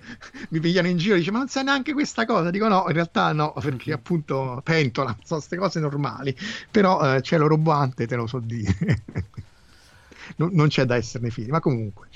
[0.50, 2.50] mi pigliano in giro e dice ma non sai neanche questa cosa?
[2.50, 6.36] Dico no, in realtà no, perché appunto pentola, sono queste cose normali,
[6.70, 9.02] però eh, cielo roboante te lo so dire.
[10.36, 12.08] non, non c'è da esserne figli, ma comunque.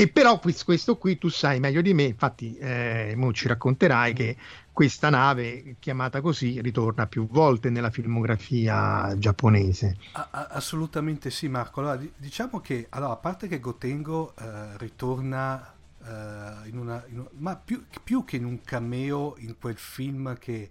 [0.00, 4.36] E però questo qui tu sai meglio di me, infatti eh, ci racconterai che
[4.72, 9.96] questa nave chiamata così ritorna più volte nella filmografia giapponese.
[10.12, 11.80] Assolutamente sì, Marco.
[11.80, 17.18] Allora, di- diciamo che, allora, a parte che Gotengo eh, ritorna eh, in una, in
[17.18, 20.70] un- ma più, più che in un cameo in quel film che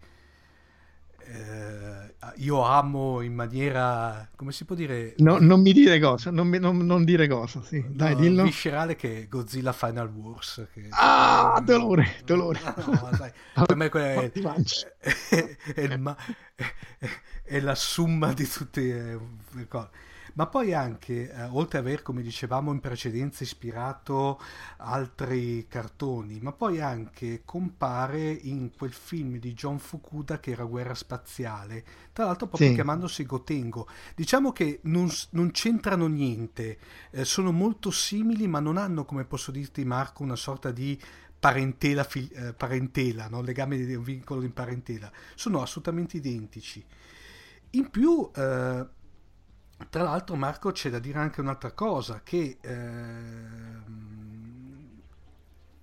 [1.29, 6.47] eh, io amo in maniera, come si può dire, No, non mi dire cosa, non,
[6.47, 8.43] mi- non- non dire cosa, sì, dai, no, dillo.
[8.43, 10.67] viscerale che è Godzilla Final Wars.
[10.73, 12.59] Che, Ah, dolore, dolore.
[12.63, 13.31] No, sai,
[13.65, 14.31] per me quella è,
[15.75, 15.87] è,
[16.55, 17.09] è-
[17.43, 19.19] è la summa di tutte eh,
[19.51, 19.89] le cose.
[20.37, 24.39] Ma poi anche, eh, oltre ad aver, come dicevamo in precedenza, ispirato
[24.77, 30.93] altri cartoni, ma poi anche compare in quel film di John Fukuda che era Guerra
[30.93, 32.75] Spaziale, tra l'altro proprio Sì.
[32.75, 33.87] chiamandosi Gotengo.
[34.15, 36.77] Diciamo che non, non c'entrano niente,
[37.09, 40.99] eh, sono molto simili, ma non hanno, come posso dirti Marco, una sorta di
[41.39, 43.41] parentela, fi- eh, parentela no?
[43.41, 45.11] legame di un vincolo di parentela.
[45.33, 46.85] Sono assolutamente identici.
[47.71, 48.85] In più, eh,
[49.89, 53.83] tra l'altro, Marco, c'è da dire anche un'altra cosa, che ehm,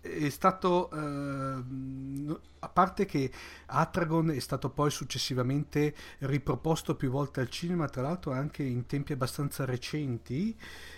[0.00, 3.30] è stato, ehm, a parte che
[3.66, 9.12] Atragon è stato poi successivamente riproposto più volte al cinema, tra l'altro anche in tempi
[9.12, 10.54] abbastanza recenti,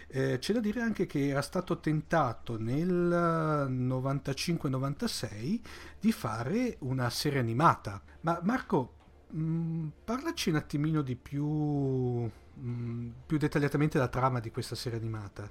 [0.09, 5.61] eh, c'è da dire anche che era stato tentato nel 95-96
[6.00, 8.02] di fare una serie animata.
[8.22, 8.92] Ma Marco,
[9.30, 15.51] mh, parlaci un attimino di più, mh, più dettagliatamente la trama di questa serie animata.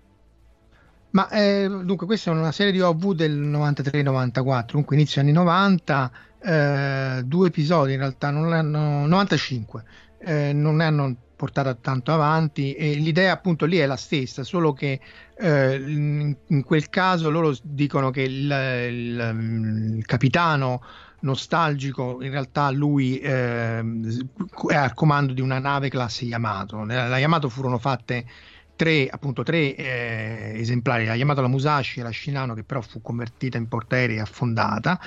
[1.11, 6.11] Ma eh, dunque, questa è una serie di OV del 93-94, comunque inizio anni 90,
[6.41, 9.83] eh, due episodi in realtà, non l'hanno, 95,
[10.19, 14.73] eh, non ne hanno portata tanto avanti e l'idea appunto lì è la stessa, solo
[14.73, 14.99] che
[15.37, 18.51] eh, in, in quel caso loro dicono che il,
[18.89, 20.81] il- il capitano
[21.25, 24.29] nostalgico in realtà lui ehm,
[24.67, 26.83] è al comando di una nave classe Yamato.
[26.83, 28.25] Nella Yamato furono fatte
[28.75, 33.01] tre, appunto, tre eh, esemplari, la Yamato, la Musashi e la Shinano, che però fu
[33.01, 34.99] convertita in portaerei e affondata,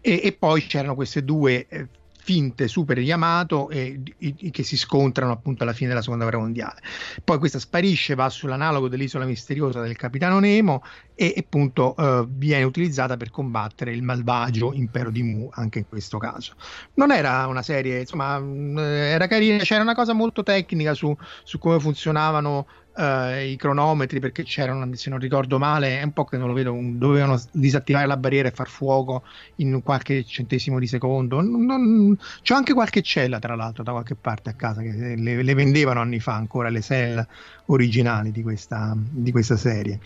[0.00, 1.88] e, e poi c'erano queste due eh,
[2.24, 6.80] finte super Yamato e, i- che si scontrano appunto alla fine della seconda guerra mondiale.
[7.22, 12.64] Poi questa sparisce, va sull'analogo dell'isola misteriosa del capitano Nemo e e appunto eh, viene
[12.64, 16.54] utilizzata per combattere il malvagio impero di Mu anche in questo caso.
[16.94, 21.58] Non era una serie, insomma, mh, era carina, c'era una cosa molto tecnica su, su
[21.58, 26.36] come funzionavano eh, i cronometri perché c'erano, se non ricordo male, è un po' che
[26.36, 29.24] non lo vedo, un- dovevano disattivare la barriera e far fuoco
[29.56, 31.40] in qualche centesimo di secondo.
[31.40, 35.42] Non- non- c'ho anche qualche cella, tra l'altro, da qualche parte a casa che le,
[35.42, 37.24] le vendevano anni fa ancora le cell
[37.66, 40.00] originali di questa, di questa serie.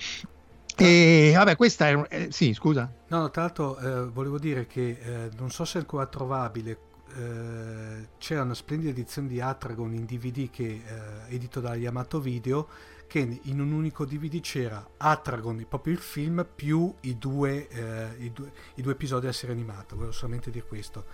[0.76, 2.06] E vabbè, questa è...
[2.08, 2.88] eh, sì, scusa.
[3.08, 6.78] No, no, tra l'altro eh, volevo dire che eh, non so se è ancora trovabile,
[7.16, 12.68] eh, c'era una splendida edizione di Atragon in DVD che eh, edito da Yamato Video
[13.06, 18.32] che in un unico DVD c'era Atragon, proprio il film, più i due, eh, i
[18.32, 21.04] due, i due episodi della serie animata, volevo solamente dire questo.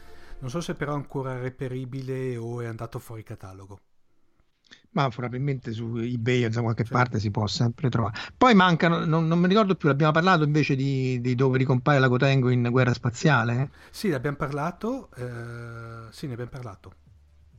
[0.40, 3.78] Non so se però è ancora reperibile o è andato fuori catalogo.
[4.94, 8.16] Ma probabilmente su eBay o da qualche parte si può sempre trovare.
[8.36, 12.06] Poi mancano, non, non mi ricordo più, l'abbiamo parlato invece di, di dove ricompare la
[12.08, 13.70] Gotengo in Guerra Spaziale?
[13.90, 16.92] Sì, ne abbiamo parlato, eh, sì, ne abbiamo parlato.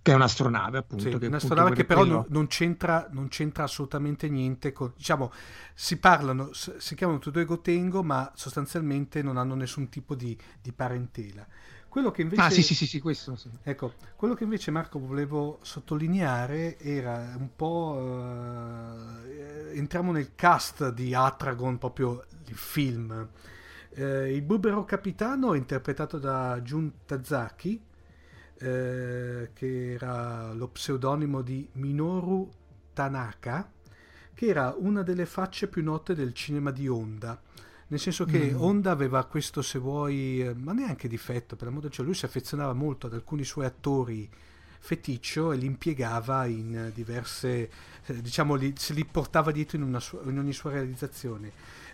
[0.02, 1.04] che è un'astronave appunto.
[1.04, 4.72] Sì, che una appunto astronave che quello- però non, non c'entra, non c'entra assolutamente niente
[4.72, 5.32] con, diciamo,
[5.74, 10.38] si parlano, si chiamano tutti e due Gotengo, ma sostanzialmente non hanno nessun tipo di,
[10.62, 11.46] di parentela.
[11.96, 13.50] Quello che invece, Ah sì sì sì, sì questo sì.
[13.64, 21.14] ecco, quello che invece Marco volevo sottolineare era un po', eh, entriamo nel cast di
[21.14, 23.30] Atragon, proprio il film.
[23.92, 27.82] Eh, il burbero capitano è interpretato da Jun Tazaki,
[28.58, 32.50] eh, che era lo pseudonimo di Minoru
[32.92, 33.72] Tanaka,
[34.34, 37.42] che era una delle facce più note del cinema di Honda.
[37.88, 38.62] Nel senso che Mm.
[38.62, 42.26] Honda aveva questo, se vuoi, eh, ma neanche difetto, per l'amor del cielo, lui si
[42.26, 44.28] affezionava molto ad alcuni suoi attori
[44.80, 47.70] feticcio e li impiegava in eh, diverse,
[48.06, 51.52] eh, diciamo, li- se li portava dietro in, sua- in ogni sua realizzazione.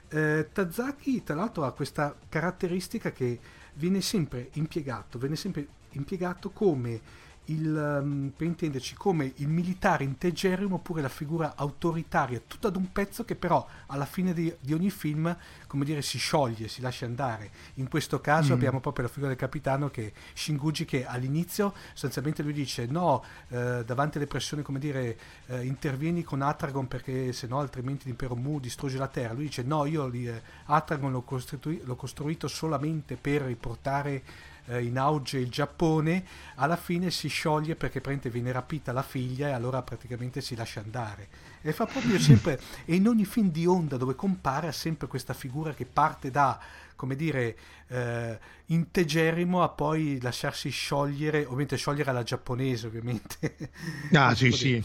[0.09, 3.39] Eh, Tazaki, tra l'altro, ha questa caratteristica che
[3.75, 6.99] viene sempre impiegato, viene sempre impiegato come
[7.45, 12.91] il, ehm, per intenderci, come il militare integerrimo oppure la figura autoritaria, tutta ad un
[12.91, 15.35] pezzo che però alla fine di, di ogni film,
[15.67, 17.49] come dire, si scioglie, si lascia andare.
[17.75, 18.55] In questo caso Mm.
[18.55, 23.83] abbiamo proprio la figura del capitano che Shinguji che all'inizio sostanzialmente lui dice no, eh,
[23.85, 25.17] davanti alle pressioni, come dire,
[25.47, 29.33] eh, intervieni con Atragon perché se no altrimenti l'impero Mu distrugge la terra.
[29.33, 34.23] Lui dice no, io li, eh, Atragon l'ho, costrui- l'ho costruito solamente per riportare
[34.65, 39.49] eh, in auge il Giappone, alla fine si scioglie perché praticamente viene rapita la figlia
[39.49, 41.27] e allora praticamente si lascia andare.
[41.61, 45.33] E fa proprio sempre, e in ogni film di Honda dove compare ha sempre questa
[45.33, 46.59] figura che parte da,
[46.95, 47.57] come dire,
[47.87, 53.71] eh, integerrimo a poi lasciarsi sciogliere, ovviamente sciogliere alla giapponese ovviamente.
[54.13, 54.81] Ah sì sì,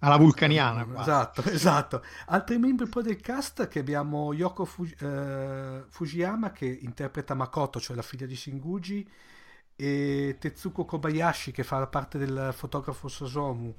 [0.00, 0.84] alla vulcaniana.
[0.84, 1.08] quasi.
[1.08, 2.02] Esatto, esatto.
[2.26, 7.96] Altri membri poi del cast che abbiamo Yoko Fu- eh, Fujiyama che interpreta Makoto, cioè
[7.96, 9.08] la figlia di Shinguji,
[9.76, 13.74] e Tetsuko Kobayashi che fa la parte del fotografo Sosomu.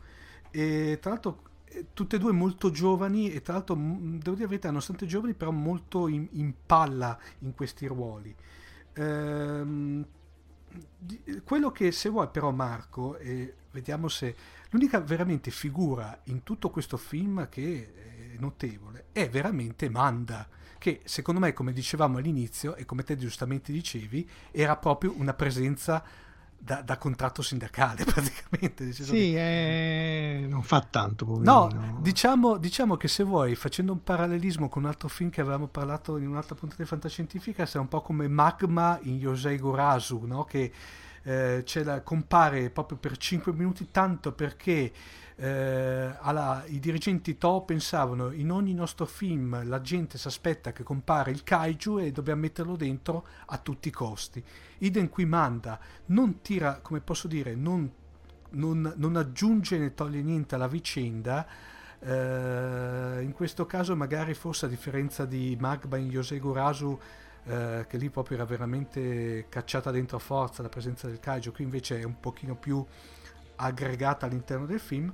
[0.51, 4.47] E tra l'altro eh, tutte e due molto giovani e tra l'altro devo dire la
[4.47, 8.35] verità, nonostante giovani, però molto in, in palla in questi ruoli.
[8.93, 10.05] Ehm,
[11.43, 14.35] quello che se vuoi però Marco, e vediamo se
[14.69, 20.47] l'unica veramente figura in tutto questo film che è notevole è veramente Manda,
[20.77, 26.03] che secondo me, come dicevamo all'inizio e come te giustamente dicevi, era proprio una presenza
[26.63, 28.91] da, da contratto sindacale praticamente.
[28.91, 31.99] senso che- Sì, eh, non fa tanto, No, poverino.
[32.01, 36.17] diciamo, diciamo che se vuoi, facendo un parallelismo con un altro film che avevamo parlato
[36.17, 40.43] in un'altra puntata di fantascientifica, è un po' come Magma in Yosei Gorasu, no?
[40.45, 40.71] che
[41.23, 44.91] eh, la- compare proprio per 5 minuti, tanto perché
[45.35, 50.83] eh, alla- i dirigenti To pensavano in ogni nostro film la gente si aspetta che
[50.83, 54.43] compare il kaiju e dobbiamo metterlo dentro a tutti i costi.
[54.79, 57.91] Idem qui manda, non tira, come posso dire, non
[58.53, 61.47] non, non aggiunge né toglie niente alla vicenda.
[62.03, 66.99] eh, in questo caso, magari forse a differenza di Magba in Yosei Gorasu,
[67.45, 71.63] eh, che lì proprio era veramente cacciata dentro a forza la presenza del kaiju, qui
[71.63, 72.85] invece è un pochino più
[73.55, 75.13] aggregata all'interno del film.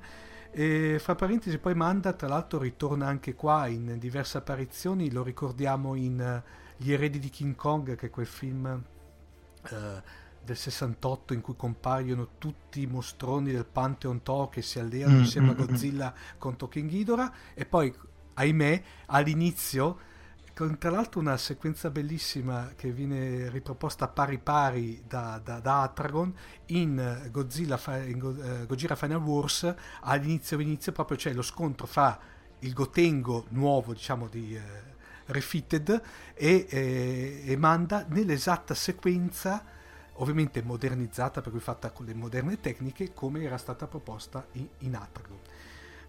[0.51, 5.11] E fra parentesi, poi Manda, tra l'altro, ritorna anche qua in diverse apparizioni.
[5.11, 6.43] Lo ricordiamo in eh,
[6.77, 8.65] Gli eredi di King Kong, che è quel film
[9.69, 10.01] eh,
[10.43, 15.19] del 68 in cui compaiono tutti i mostroni del Pantheon To che si alleano Mm,
[15.19, 17.33] insieme a mm, mm, Godzilla contro King Ghidorah.
[17.53, 17.93] E poi,
[18.33, 19.99] ahimè, all'inizio
[20.57, 26.33] con tra l'altro una sequenza bellissima che viene riproposta pari pari da, da, da Atragon
[26.67, 32.19] in eh, Godzilla, in eh, Gojira Final Wars all'inizio inizio proprio c'è lo scontro fra
[32.59, 34.61] il Gotengo nuovo diciamo di eh,
[35.27, 36.01] Refitted
[36.33, 39.63] e, eh, e Manda nell'esatta sequenza
[40.13, 44.95] ovviamente modernizzata per cui fatta con le moderne tecniche come era stata proposta in, in
[44.95, 45.37] Atragon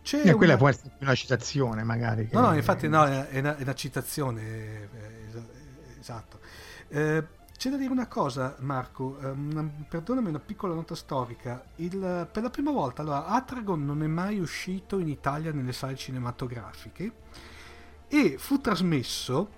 [0.08, 2.30] c'è Eh, quella una- può essere una citazione, magari.
[2.32, 4.88] No, no, infatti no, è una, è una citazione, eh,
[5.28, 6.38] es- esatto.
[6.88, 11.62] Eh, c'è da dire una cosa, Marco, ehm, perdonami una piccola nota storica.
[11.76, 15.94] Il- per la prima volta, allora, Atragon non è mai uscito in Italia nelle sale
[15.94, 17.12] cinematografiche
[18.08, 19.50] e fu trasmesso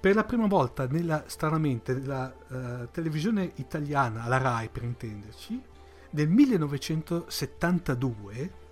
[0.00, 5.62] per la prima volta nella, stranamente nella eh, televisione italiana, la RAI per intenderci,
[6.10, 8.62] nel 1972,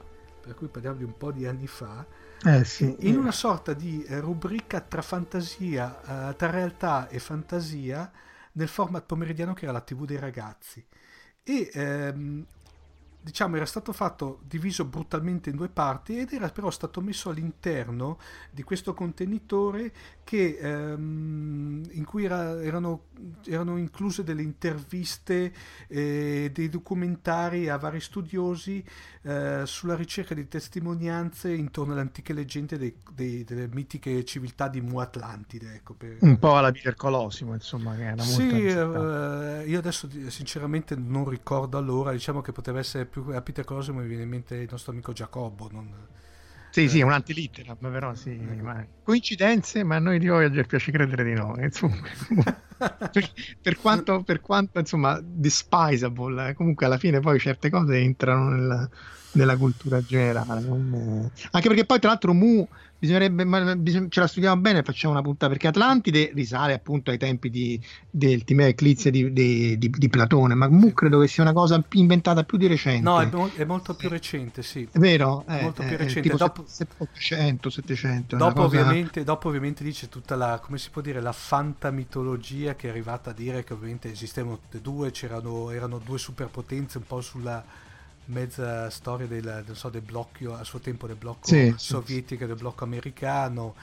[0.42, 2.06] per cui parliamo di un po' di anni fa,
[2.46, 2.96] Eh sì.
[2.98, 8.10] in una sorta di eh, rubrica tra fantasia, eh, tra realtà e fantasia
[8.52, 10.84] nel format pomeridiano che era la TV dei ragazzi.
[11.42, 12.46] E ehm,
[13.24, 18.18] diciamo era stato fatto diviso brutalmente in due parti ed era però stato messo all'interno
[18.50, 19.92] di questo contenitore
[20.24, 23.04] che, ehm, in cui era- erano,
[23.46, 25.52] erano incluse delle interviste
[25.86, 28.84] e dei documentari a vari studiosi
[29.24, 34.80] eh, sulla ricerca di testimonianze intorno alle antiche leggende dei- dei- delle mitiche civiltà di
[34.80, 35.74] Mu Atlantide.
[35.74, 40.96] Ecco, per- Un po' alla Peter Colosimo, insomma, che era sì, eh, io adesso sinceramente
[40.96, 44.56] non ricordo allora, diciamo che poteva essere più a Peter Colosimo mi viene in mente
[44.56, 45.94] il nostro amico Giacobbo, non-
[46.72, 48.30] Sì, sì, è un antilitteram, però sì.
[48.30, 51.54] ma- Coincidenze, ma a noi di Voyager piace credere di no.
[51.60, 52.00] insomma.
[53.12, 58.48] per, per quanto, per quanto, insomma, despisable, eh, comunque alla fine poi certe cose entrano
[58.48, 58.88] nella,
[59.32, 60.66] nella cultura generale.
[60.66, 62.66] Anche perché poi, tra l'altro, Mu
[63.02, 67.18] bisognerebbe, ma bisog- ce la studiamo bene, facciamo una puntata, perché Atlantide risale appunto ai
[67.18, 71.52] tempi di, del Timeo Eclizia di, di- di- Platone, ma Mu credo che sia una
[71.52, 73.02] cosa inventata più di recente.
[73.02, 74.86] No, è, mo- è molto più recente, sì.
[74.92, 75.44] È vero?
[75.48, 76.20] Eh, Molto più eh, recente.
[76.20, 76.64] Tipo Dopo-
[76.98, 78.36] 800, 700.
[78.36, 81.32] una Dopo, cosa- ovviamente, dopo ovviamente lì c'è tutta la, come si può dire, la
[81.32, 86.18] fantamitologia che è arrivata a dire che ovviamente esistevano tutte e due, c'erano, erano due
[86.18, 87.64] superpotenze un po' sulla
[88.26, 92.46] mezza storia del, non so, del blocco, a suo tempo del blocco sì, sovietico e
[92.46, 93.74] del blocco americano.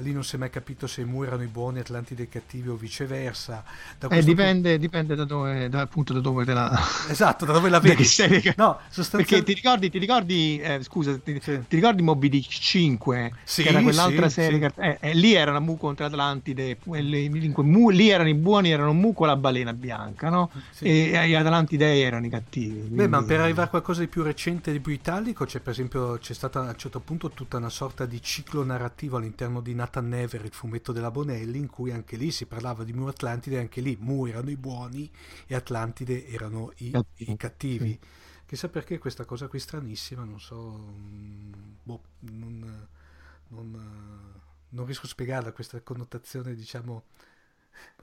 [0.00, 3.64] Lì non si è mai capito se Mu erano i buoni, Atlantide cattivi o viceversa.
[4.08, 6.68] Eh, dipende, dipende da dove, da, appunto da dove te la...
[6.68, 8.04] punto- Esatto, da dove la vedi?
[8.06, 9.42] che- No, Perché sostanzialmente...
[9.44, 11.60] ti ricordi, ti ricordi eh, scusa, ti, Sì.
[11.68, 13.32] ti ricordi Moby Dick 5?
[13.44, 14.80] Sì, che era quell'altra sì, serie sì.
[14.80, 18.70] eh, eh, lì erano Mu contro Atlantide, quelli- in cui Mu- lì erano i buoni,
[18.70, 20.50] erano Mu con la balena bianca, no?
[20.80, 22.88] E gli Atlantidei erano i cattivi.
[22.88, 25.72] Beh, ma quindi- per arrivare a qualcosa di più recente, di più italico, c'è per
[25.72, 29.74] esempio c'è stata a un certo punto tutta una sorta di ciclo narrativo all'interno di
[29.88, 33.56] Nathan Never, il fumetto della Bonelli, in cui anche lì si parlava di Mu Atlantide,
[33.56, 35.10] e anche lì Mu erano i buoni
[35.46, 37.90] e Atlantide erano i, Cattivi, i cattivi.
[37.92, 37.98] sì.
[38.46, 40.56] Chissà perché questa cosa qui stranissima, non so,
[40.98, 42.88] mm, boh, non,
[43.48, 47.04] non, non riesco a spiegarla questa connotazione, diciamo,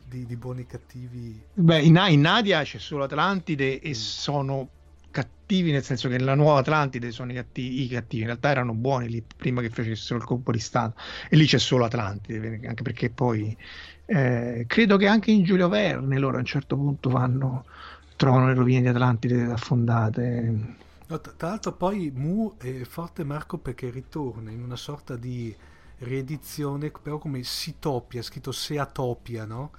[0.04, 1.44] di, di buoni e cattivi.
[1.54, 3.80] Beh, in, in Nadia c'è solo Atlantide Mm.
[3.82, 4.70] e sono
[5.16, 8.24] cattivi, nel senso che nella nuova Atlantide sono i cattivi, i cattivi.
[8.24, 11.00] in realtà erano buoni lì prima che facessero il colpo di Stato
[11.30, 13.56] e lì c'è solo Atlantide, anche perché poi
[14.08, 17.64] eh, credo che anche in Giulio Verne loro a un certo punto vanno,
[18.18, 20.54] trovano le rovine di Atlantide affondate.
[21.08, 25.56] No, tra, tra l'altro poi Mu è forte Marco perché ritorna in una sorta di
[26.00, 29.72] riedizione però come Sitopia, scritto Seatopia, no?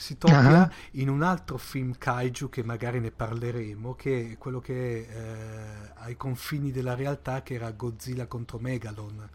[0.00, 0.70] Sitopia Ah.
[0.92, 5.92] in un altro film kaiju che magari ne parleremo, che è quello che è eh,
[6.04, 9.28] ai confini della realtà, che era Godzilla contro Megalon.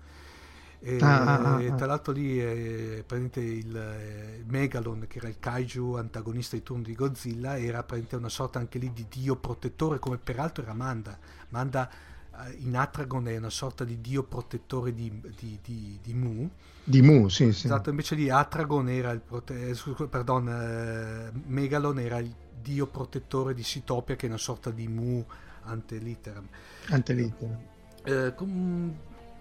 [0.79, 1.71] E, Ah, ah, ah, ah.
[1.73, 3.03] tra l'altro lì eh,
[3.35, 8.59] il eh, Megalon, che era il kaiju antagonista di turno di Godzilla, era una sorta
[8.59, 11.17] anche lì di dio protettore, come peraltro era Manda.
[11.49, 16.49] Manda eh, in Atragon è una sorta di dio protettore di, di, di, di Mu.
[16.85, 17.67] Di Mu, sì, sì.
[17.67, 23.53] Esatto, invece di Atragon era il prote- eh, perdon, eh, Megalon era il dio protettore
[23.53, 25.23] di Sitopia, che è una sorta di Mu
[25.63, 26.47] ante litteram.
[26.89, 27.71] Antelite.
[28.03, 28.93] Eh, com-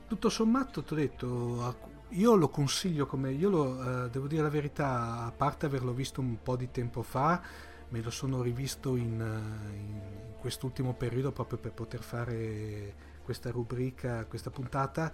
[0.07, 1.77] tutto sommato, ti ho detto,
[2.11, 6.21] io lo consiglio come io lo, eh, devo dire la verità, a parte averlo visto
[6.21, 7.41] un po' di tempo fa,
[7.89, 10.01] me lo sono rivisto in, eh, in
[10.39, 15.13] quest'ultimo periodo proprio per poter fare questa rubrica, questa puntata.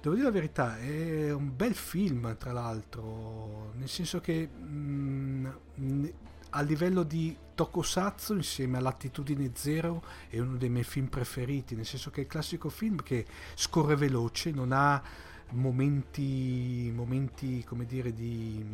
[0.00, 6.12] Devo dire la verità, è un bel film, tra l'altro, nel senso che mm, ne-
[6.50, 12.10] a livello di tokusatsu insieme all'attitudine zero è uno dei miei film preferiti, nel senso
[12.10, 15.02] che è il classico film che scorre veloce, non ha
[15.50, 18.64] momenti, momenti come dire, di,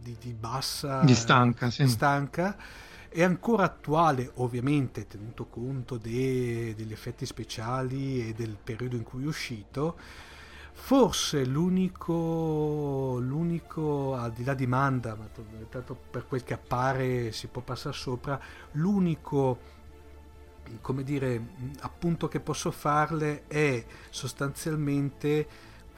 [0.00, 1.02] di, di bassa...
[1.02, 1.86] Di stanca, sì.
[1.86, 2.56] stanca.
[3.12, 9.24] È ancora attuale, ovviamente, tenuto conto de- degli effetti speciali e del periodo in cui
[9.24, 9.98] è uscito.
[10.72, 17.32] Forse l'unico, l'unico, al di là di Manda, ma to- tanto per quel che appare
[17.32, 18.40] si può passare sopra,
[18.72, 19.58] l'unico
[20.80, 21.48] come dire,
[21.80, 25.48] appunto che posso farle è sostanzialmente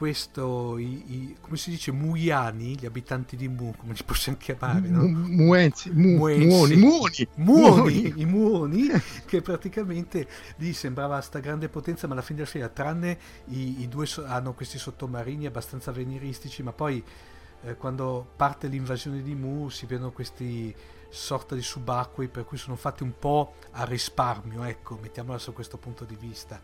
[0.03, 4.89] questo, i, i- come si dice, muiani, gli abitanti di Mu, come li possiamo chiamare,
[4.89, 5.07] no?
[5.07, 6.75] Mu- Muenzi, mu- Muenzi.
[6.75, 8.89] muoni, muoni, Muoni, i muoni,
[9.25, 10.27] che praticamente
[10.57, 14.25] lì sembrava sta grande potenza, ma alla fine della fiera, tranne i, i due so-
[14.25, 17.01] hanno questi sottomarini abbastanza avveniristici, ma poi
[17.63, 20.75] eh, quando parte l'invasione di Mu si vedono questi
[21.09, 25.77] sorta di subacquei, per cui sono fatti un po' a risparmio, ecco, mettiamola su questo
[25.77, 26.59] punto di vista.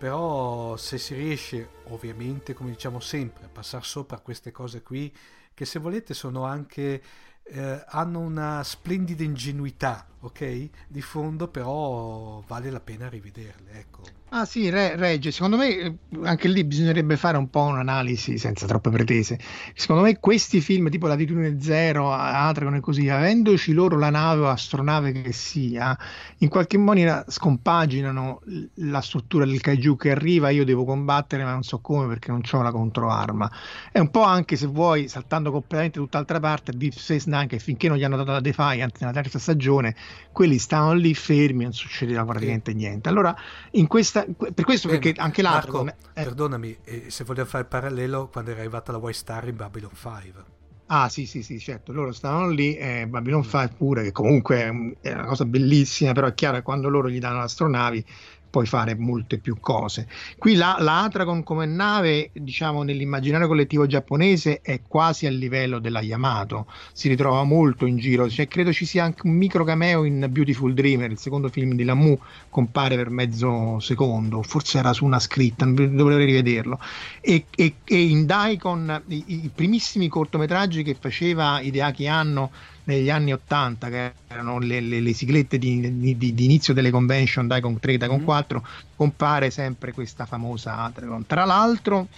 [0.00, 5.14] Però se si riesce, ovviamente, come diciamo sempre, a passare sopra queste cose qui,
[5.52, 7.02] che se volete sono anche
[7.42, 10.68] eh, hanno una splendida ingenuità, ok?
[10.86, 14.02] Di fondo, però vale la pena rivederle, ecco.
[14.32, 18.64] Ah sì, re- regge, secondo me eh, anche lì bisognerebbe fare un po' un'analisi senza
[18.64, 19.40] troppe pretese.
[19.74, 24.48] Secondo me questi film tipo Latitudine Zero, Atragon e così, avendoci loro la nave o
[24.48, 25.98] astronave che sia,
[26.38, 28.40] in qualche maniera scompaginano
[28.74, 32.42] la struttura del kaiju che arriva, io devo combattere ma non so come perché non
[32.48, 33.50] ho la controarma.
[33.90, 37.88] È un po' anche se vuoi, saltando completamente tutt'altra parte, Deep Space Nine che finché
[37.88, 39.96] non gli hanno dato la Defiant nella terza stagione,
[40.32, 43.08] quelli stavano lì fermi, non succedeva praticamente niente.
[43.08, 43.34] Allora,
[43.72, 45.84] in questa, per questo Bene, perché anche l'altro...
[45.84, 49.48] Marco, eh, perdonami, eh, se vogliamo fare il parallelo, quando era arrivata la White Star
[49.48, 50.44] in Babylon 5.
[50.92, 54.68] Ah sì sì sì certo, loro stavano lì, eh, Babylon 5 pure, che comunque è,
[54.68, 58.04] un- è una cosa bellissima, però è chiaro che quando loro gli danno le astronavi
[58.50, 60.08] puoi fare molte più cose.
[60.36, 66.00] Qui la, la Atragon come nave, diciamo, nell'immaginario collettivo giapponese è quasi a livello della
[66.00, 70.26] Yamato, si ritrova molto in giro, cioè, credo ci sia anche un micro cameo in
[70.30, 75.20] Beautiful Dreamer, il secondo film di Lamu, compare per mezzo secondo, forse era su una
[75.20, 76.78] scritta, dovrei rivederlo.
[77.20, 82.50] E, e- e in Daikon i, i primissimi cortometraggi che faceva Hideaki Anno
[82.84, 87.46] negli anni 80 che erano le, le- le siglette di, di- di- inizio delle convention
[87.46, 88.24] Daikon 3 Daikon Mhm.
[88.24, 88.66] 4
[88.96, 92.08] compare sempre questa famosa Atragon tra l'altro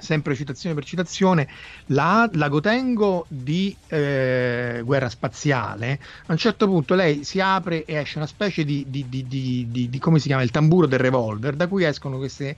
[0.00, 1.48] sempre citazione per citazione
[1.86, 7.94] la, la Gotengo di eh, guerra spaziale a un certo punto lei si apre e
[7.96, 9.26] esce una specie di- di- di-
[9.88, 12.56] di- come si chiama il tamburo del revolver da cui escono queste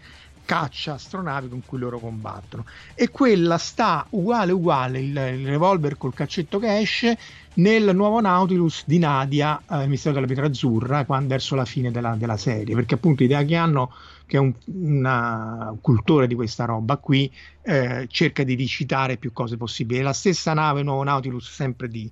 [0.51, 2.65] caccia astronavi con cui loro combattono.
[2.97, 7.17] E quella sta uguale uguale il, il revolver col caccetto che esce
[7.55, 11.93] nel nuovo Nautilus di Nadia eh, il mistero della pietra azzurra quando, verso la fine
[11.93, 12.75] della, della serie.
[12.75, 13.93] Perché appunto idea che hanno
[14.27, 17.33] che è un, una- un cultore di questa roba qui
[17.63, 20.03] eh, cerca di ricitare più cose possibili.
[20.03, 22.11] La stessa nave nuovo Nautilus sempre di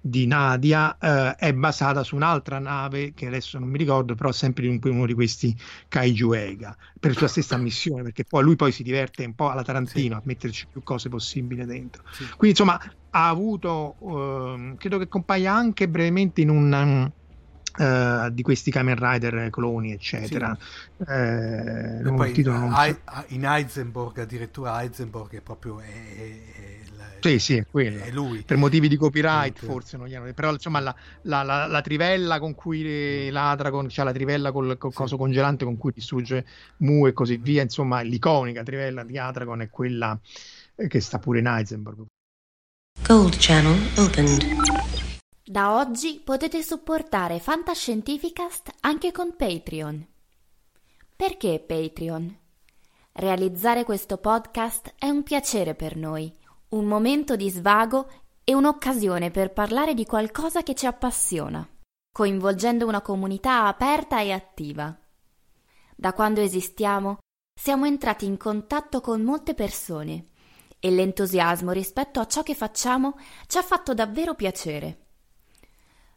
[0.00, 4.62] di Nadia eh, è basata su un'altra nave che adesso non mi ricordo, però sempre
[4.62, 5.54] di un- uno di questi
[5.88, 9.50] Kaiju Ega per la sua stessa missione, perché poi lui poi si diverte un po'
[9.50, 12.02] alla Tarantino a metterci più cose possibili dentro.
[12.12, 12.24] Sì.
[12.36, 12.80] Quindi insomma
[13.10, 17.12] ha avuto, ehm, credo che compaia anche brevemente in un
[17.80, 20.56] eh, di questi Kamen Rider cloni, eccetera.
[21.06, 22.74] Eh, E non- poi non
[23.28, 26.76] in Heisenberg, addirittura Heisenberg è proprio è, è-
[27.28, 28.02] Sì, sì, è quello.
[28.02, 28.42] è lui.
[28.42, 29.64] per motivi di copyright Sì.
[29.66, 34.04] forse non gli hanno però insomma la, la- la- la trivella con cui l'Adragon cioè
[34.04, 34.96] la trivella col, col Sì.
[34.96, 36.46] coso congelante con cui distrugge
[36.78, 40.18] Mu e così via insomma l'iconica trivella di Adragon è quella
[40.76, 42.04] eh, che sta pure in Heisenberg
[43.06, 44.44] Gold channel opened.
[45.44, 50.04] Da oggi potete supportare Fantascientificast anche con Patreon.
[51.16, 52.36] Perché Patreon?
[53.12, 56.32] Realizzare questo podcast è un piacere per noi,
[56.70, 58.10] un momento di svago
[58.44, 61.66] e un'occasione per parlare di qualcosa che ci appassiona,
[62.12, 64.96] coinvolgendo una comunità aperta e attiva.
[65.96, 67.18] Da quando esistiamo
[67.58, 70.28] siamo entrati in contatto con molte persone
[70.78, 73.16] e l'entusiasmo rispetto a ciò che facciamo
[73.46, 75.06] ci ha fatto davvero piacere.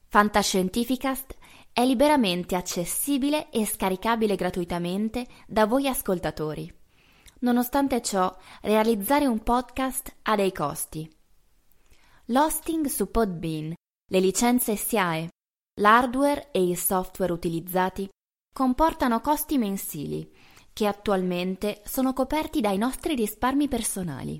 [0.07, 1.35] Fantascientificast
[1.71, 6.80] è liberamente accessibile e scaricabile gratuitamente da voi ascoltatori.
[7.43, 11.09] Nonostante ciò, realizzare un podcast ha dei costi.
[12.25, 13.73] L'hosting su Podbean,
[14.11, 15.27] le licenze SIAE,
[15.79, 18.07] l'hardware e il software utilizzati
[18.53, 20.31] comportano costi mensili
[20.71, 24.39] che attualmente sono coperti dai nostri risparmi personali.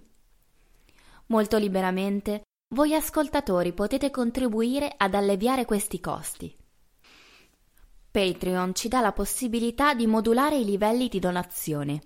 [1.28, 2.44] Molto liberamente
[2.76, 6.56] voi ascoltatori potete contribuire ad alleviare questi costi.
[8.12, 12.02] Patreon ci dà la possibilità di modulare i livelli di donazione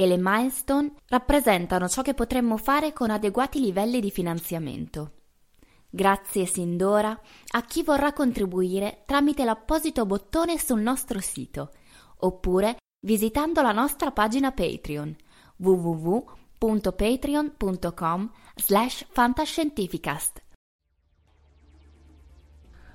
[0.00, 5.14] e le milestone rappresentano ciò che potremmo fare con adeguati livelli di finanziamento.
[5.90, 7.20] Grazie sin d'ora
[7.54, 11.72] a chi vorrà contribuire tramite l'apposito bottone sul nostro sito
[12.18, 15.16] oppure visitando la nostra pagina Patreon
[15.56, 20.42] www.patreon.com slash fantascientificast.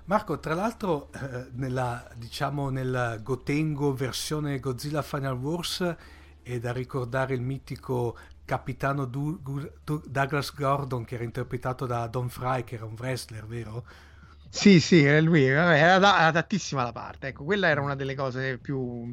[0.05, 5.95] Marco, tra l'altro, eh, nella, diciamo, nella Gotengo versione Godzilla Final Wars
[6.43, 9.71] è da ricordare il mitico capitano Du- Gu-
[10.07, 13.85] Douglas Gordon che era interpretato da Don Fry, che era un wrestler, vero?
[14.49, 17.27] Sì, sì, lui, era, da- era adattissima la parte.
[17.27, 19.11] Ecco, quella era una delle cose più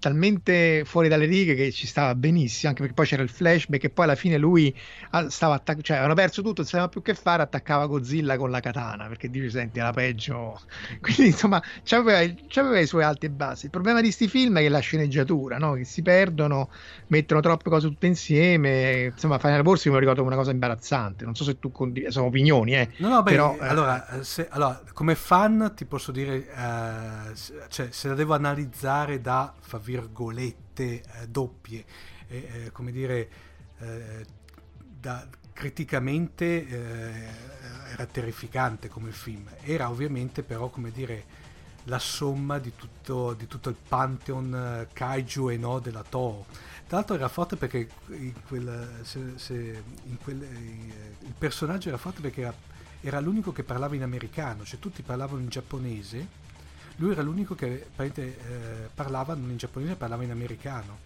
[0.00, 3.90] talmente fuori dalle righe che ci stava benissimo, anche perché poi c'era il flashback e
[3.90, 4.74] poi alla fine lui
[5.10, 8.50] ah, stava attac- cioè avevano perso tutto, non sapeva più che fare, attaccava Godzilla con
[8.50, 10.60] la katana, perché dice, senti, era peggio.
[11.00, 13.66] Quindi, insomma, c'aveva, c'aveva i suoi alti e bassi.
[13.66, 15.74] Il problema di sti film è che la sceneggiatura, no?
[15.74, 16.70] Che si perdono,
[17.08, 19.04] mettono troppe cose tutte insieme.
[19.12, 21.24] Insomma, Final Wars lo ricordo come una cosa imbarazzante.
[21.24, 22.88] Non so se tu condividi, sono opinioni, eh.
[22.96, 27.54] No, no, beh, Però, eh, allora, se- allora, come fan ti posso dire, eh, se-
[27.68, 31.84] cioè, se la devo analizzare da, fra virgolette, eh, doppie,
[32.28, 33.28] eh, eh, come dire,
[33.78, 34.24] eh,
[34.78, 36.66] da- criticamente
[37.92, 41.24] era terrificante come film, era ovviamente però, come dire,
[41.84, 46.46] la somma di tutto, di tutto il pantheon kaiju e no della Toho.
[46.86, 52.20] Tra l'altro era forte perché in quel, se- se- in quel- il personaggio era forte
[52.22, 52.54] perché era,
[53.02, 56.26] era l'unico che parlava in americano, cioè tutti parlavano in giapponese,
[57.00, 60.98] lui era l'unico che eh, parlava non in giapponese, parlava in americano.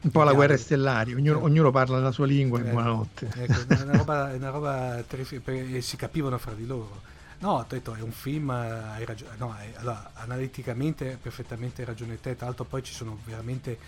[0.00, 0.66] un po' la guerra altri.
[0.66, 1.42] stellari, ognuno, Eh.
[1.42, 3.30] ognuno parla la sua lingua Eh, buonanotte.
[3.34, 7.02] Ecco, è una roba, è una roba terrificante e si capivano fra di loro.
[7.40, 12.18] No, ho detto, è un film, hai ragione, no, è- allora, analiticamente hai perfettamente ragione
[12.20, 13.78] te, tra l'altro poi ci sono veramente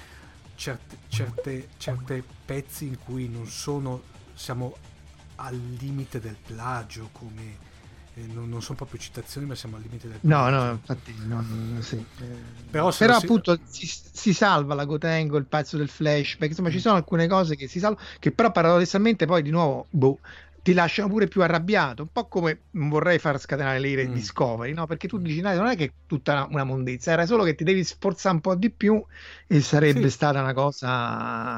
[0.55, 4.03] certe, certe, certe pezzi in cui non sono,
[4.35, 4.77] siamo
[5.37, 7.57] al limite del plagio, come,
[8.15, 11.81] non, non sono proprio citazioni, ma siamo al limite del No, no, infatti, no, no,
[11.83, 12.05] sì.
[12.71, 16.81] Però, Però si- appunto si, si salva la Gotengo, il pezzo del flashback, insomma ci
[16.81, 20.19] sono alcune cose che si salvano, che però paradossalmente poi di nuovo boh,
[20.71, 24.11] ti lasciano pure più arrabbiato, un po' come non vorrei far scatenare le ire Mm.
[24.11, 24.87] Discovery, no?
[24.87, 27.65] Perché tu dici, "Dai, non è che è tutta una, mondezza, era solo che ti
[27.65, 29.03] devi sforzare un po' di più
[29.47, 30.11] e sarebbe Sì.
[30.11, 30.89] stata una cosa...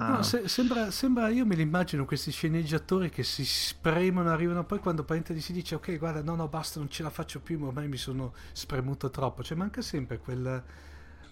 [0.04, 4.80] No, se- sembra, sembra, io me li immagino questi sceneggiatori che si spremono, arrivano poi
[4.80, 7.86] quando praticamente si dice ok guarda no no basta non ce la faccio più, ormai
[7.86, 10.60] mi sono spremuto troppo, cioè manca sempre quel,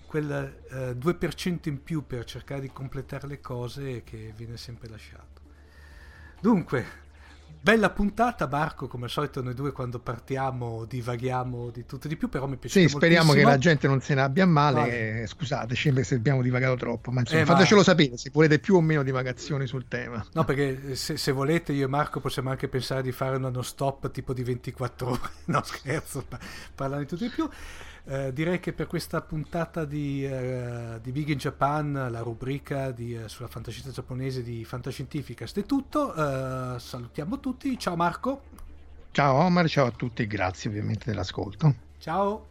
[0.07, 5.41] quel eh, 2% in più per cercare di completare le cose che viene sempre lasciato.
[6.41, 6.85] Dunque,
[7.61, 12.17] bella puntata Marco, come al solito noi due quando partiamo divaghiamo di tutto e di
[12.17, 13.51] più, però mi piace Sì, speriamo che moltissimo.
[13.51, 14.81] la gente non se ne abbia male.
[14.81, 15.23] Vale.
[15.23, 18.77] eh, scusateci se abbiamo divagato troppo, ma insomma, Eh, ma- fatecelo sapere se volete più
[18.77, 20.25] o meno divagazioni sul tema.
[20.33, 23.65] No, perché se, se volete io e Marco possiamo anche pensare di fare una non
[23.65, 26.39] stop tipo di 24 ore, no scherzo, pa-
[26.75, 27.49] parlando di tutto e di più.
[28.05, 33.15] Eh, direi che per questa puntata di, eh, di Big in Japan, la rubrica di,
[33.15, 36.15] eh, sulla fantascienza giapponese di Fantascientificast è tutto.
[36.15, 38.43] Eh, salutiamo tutti, ciao Marco,
[39.13, 41.75] Ciao Omar, ciao a tutti, grazie ovviamente dell'ascolto.
[41.99, 42.47] ciao.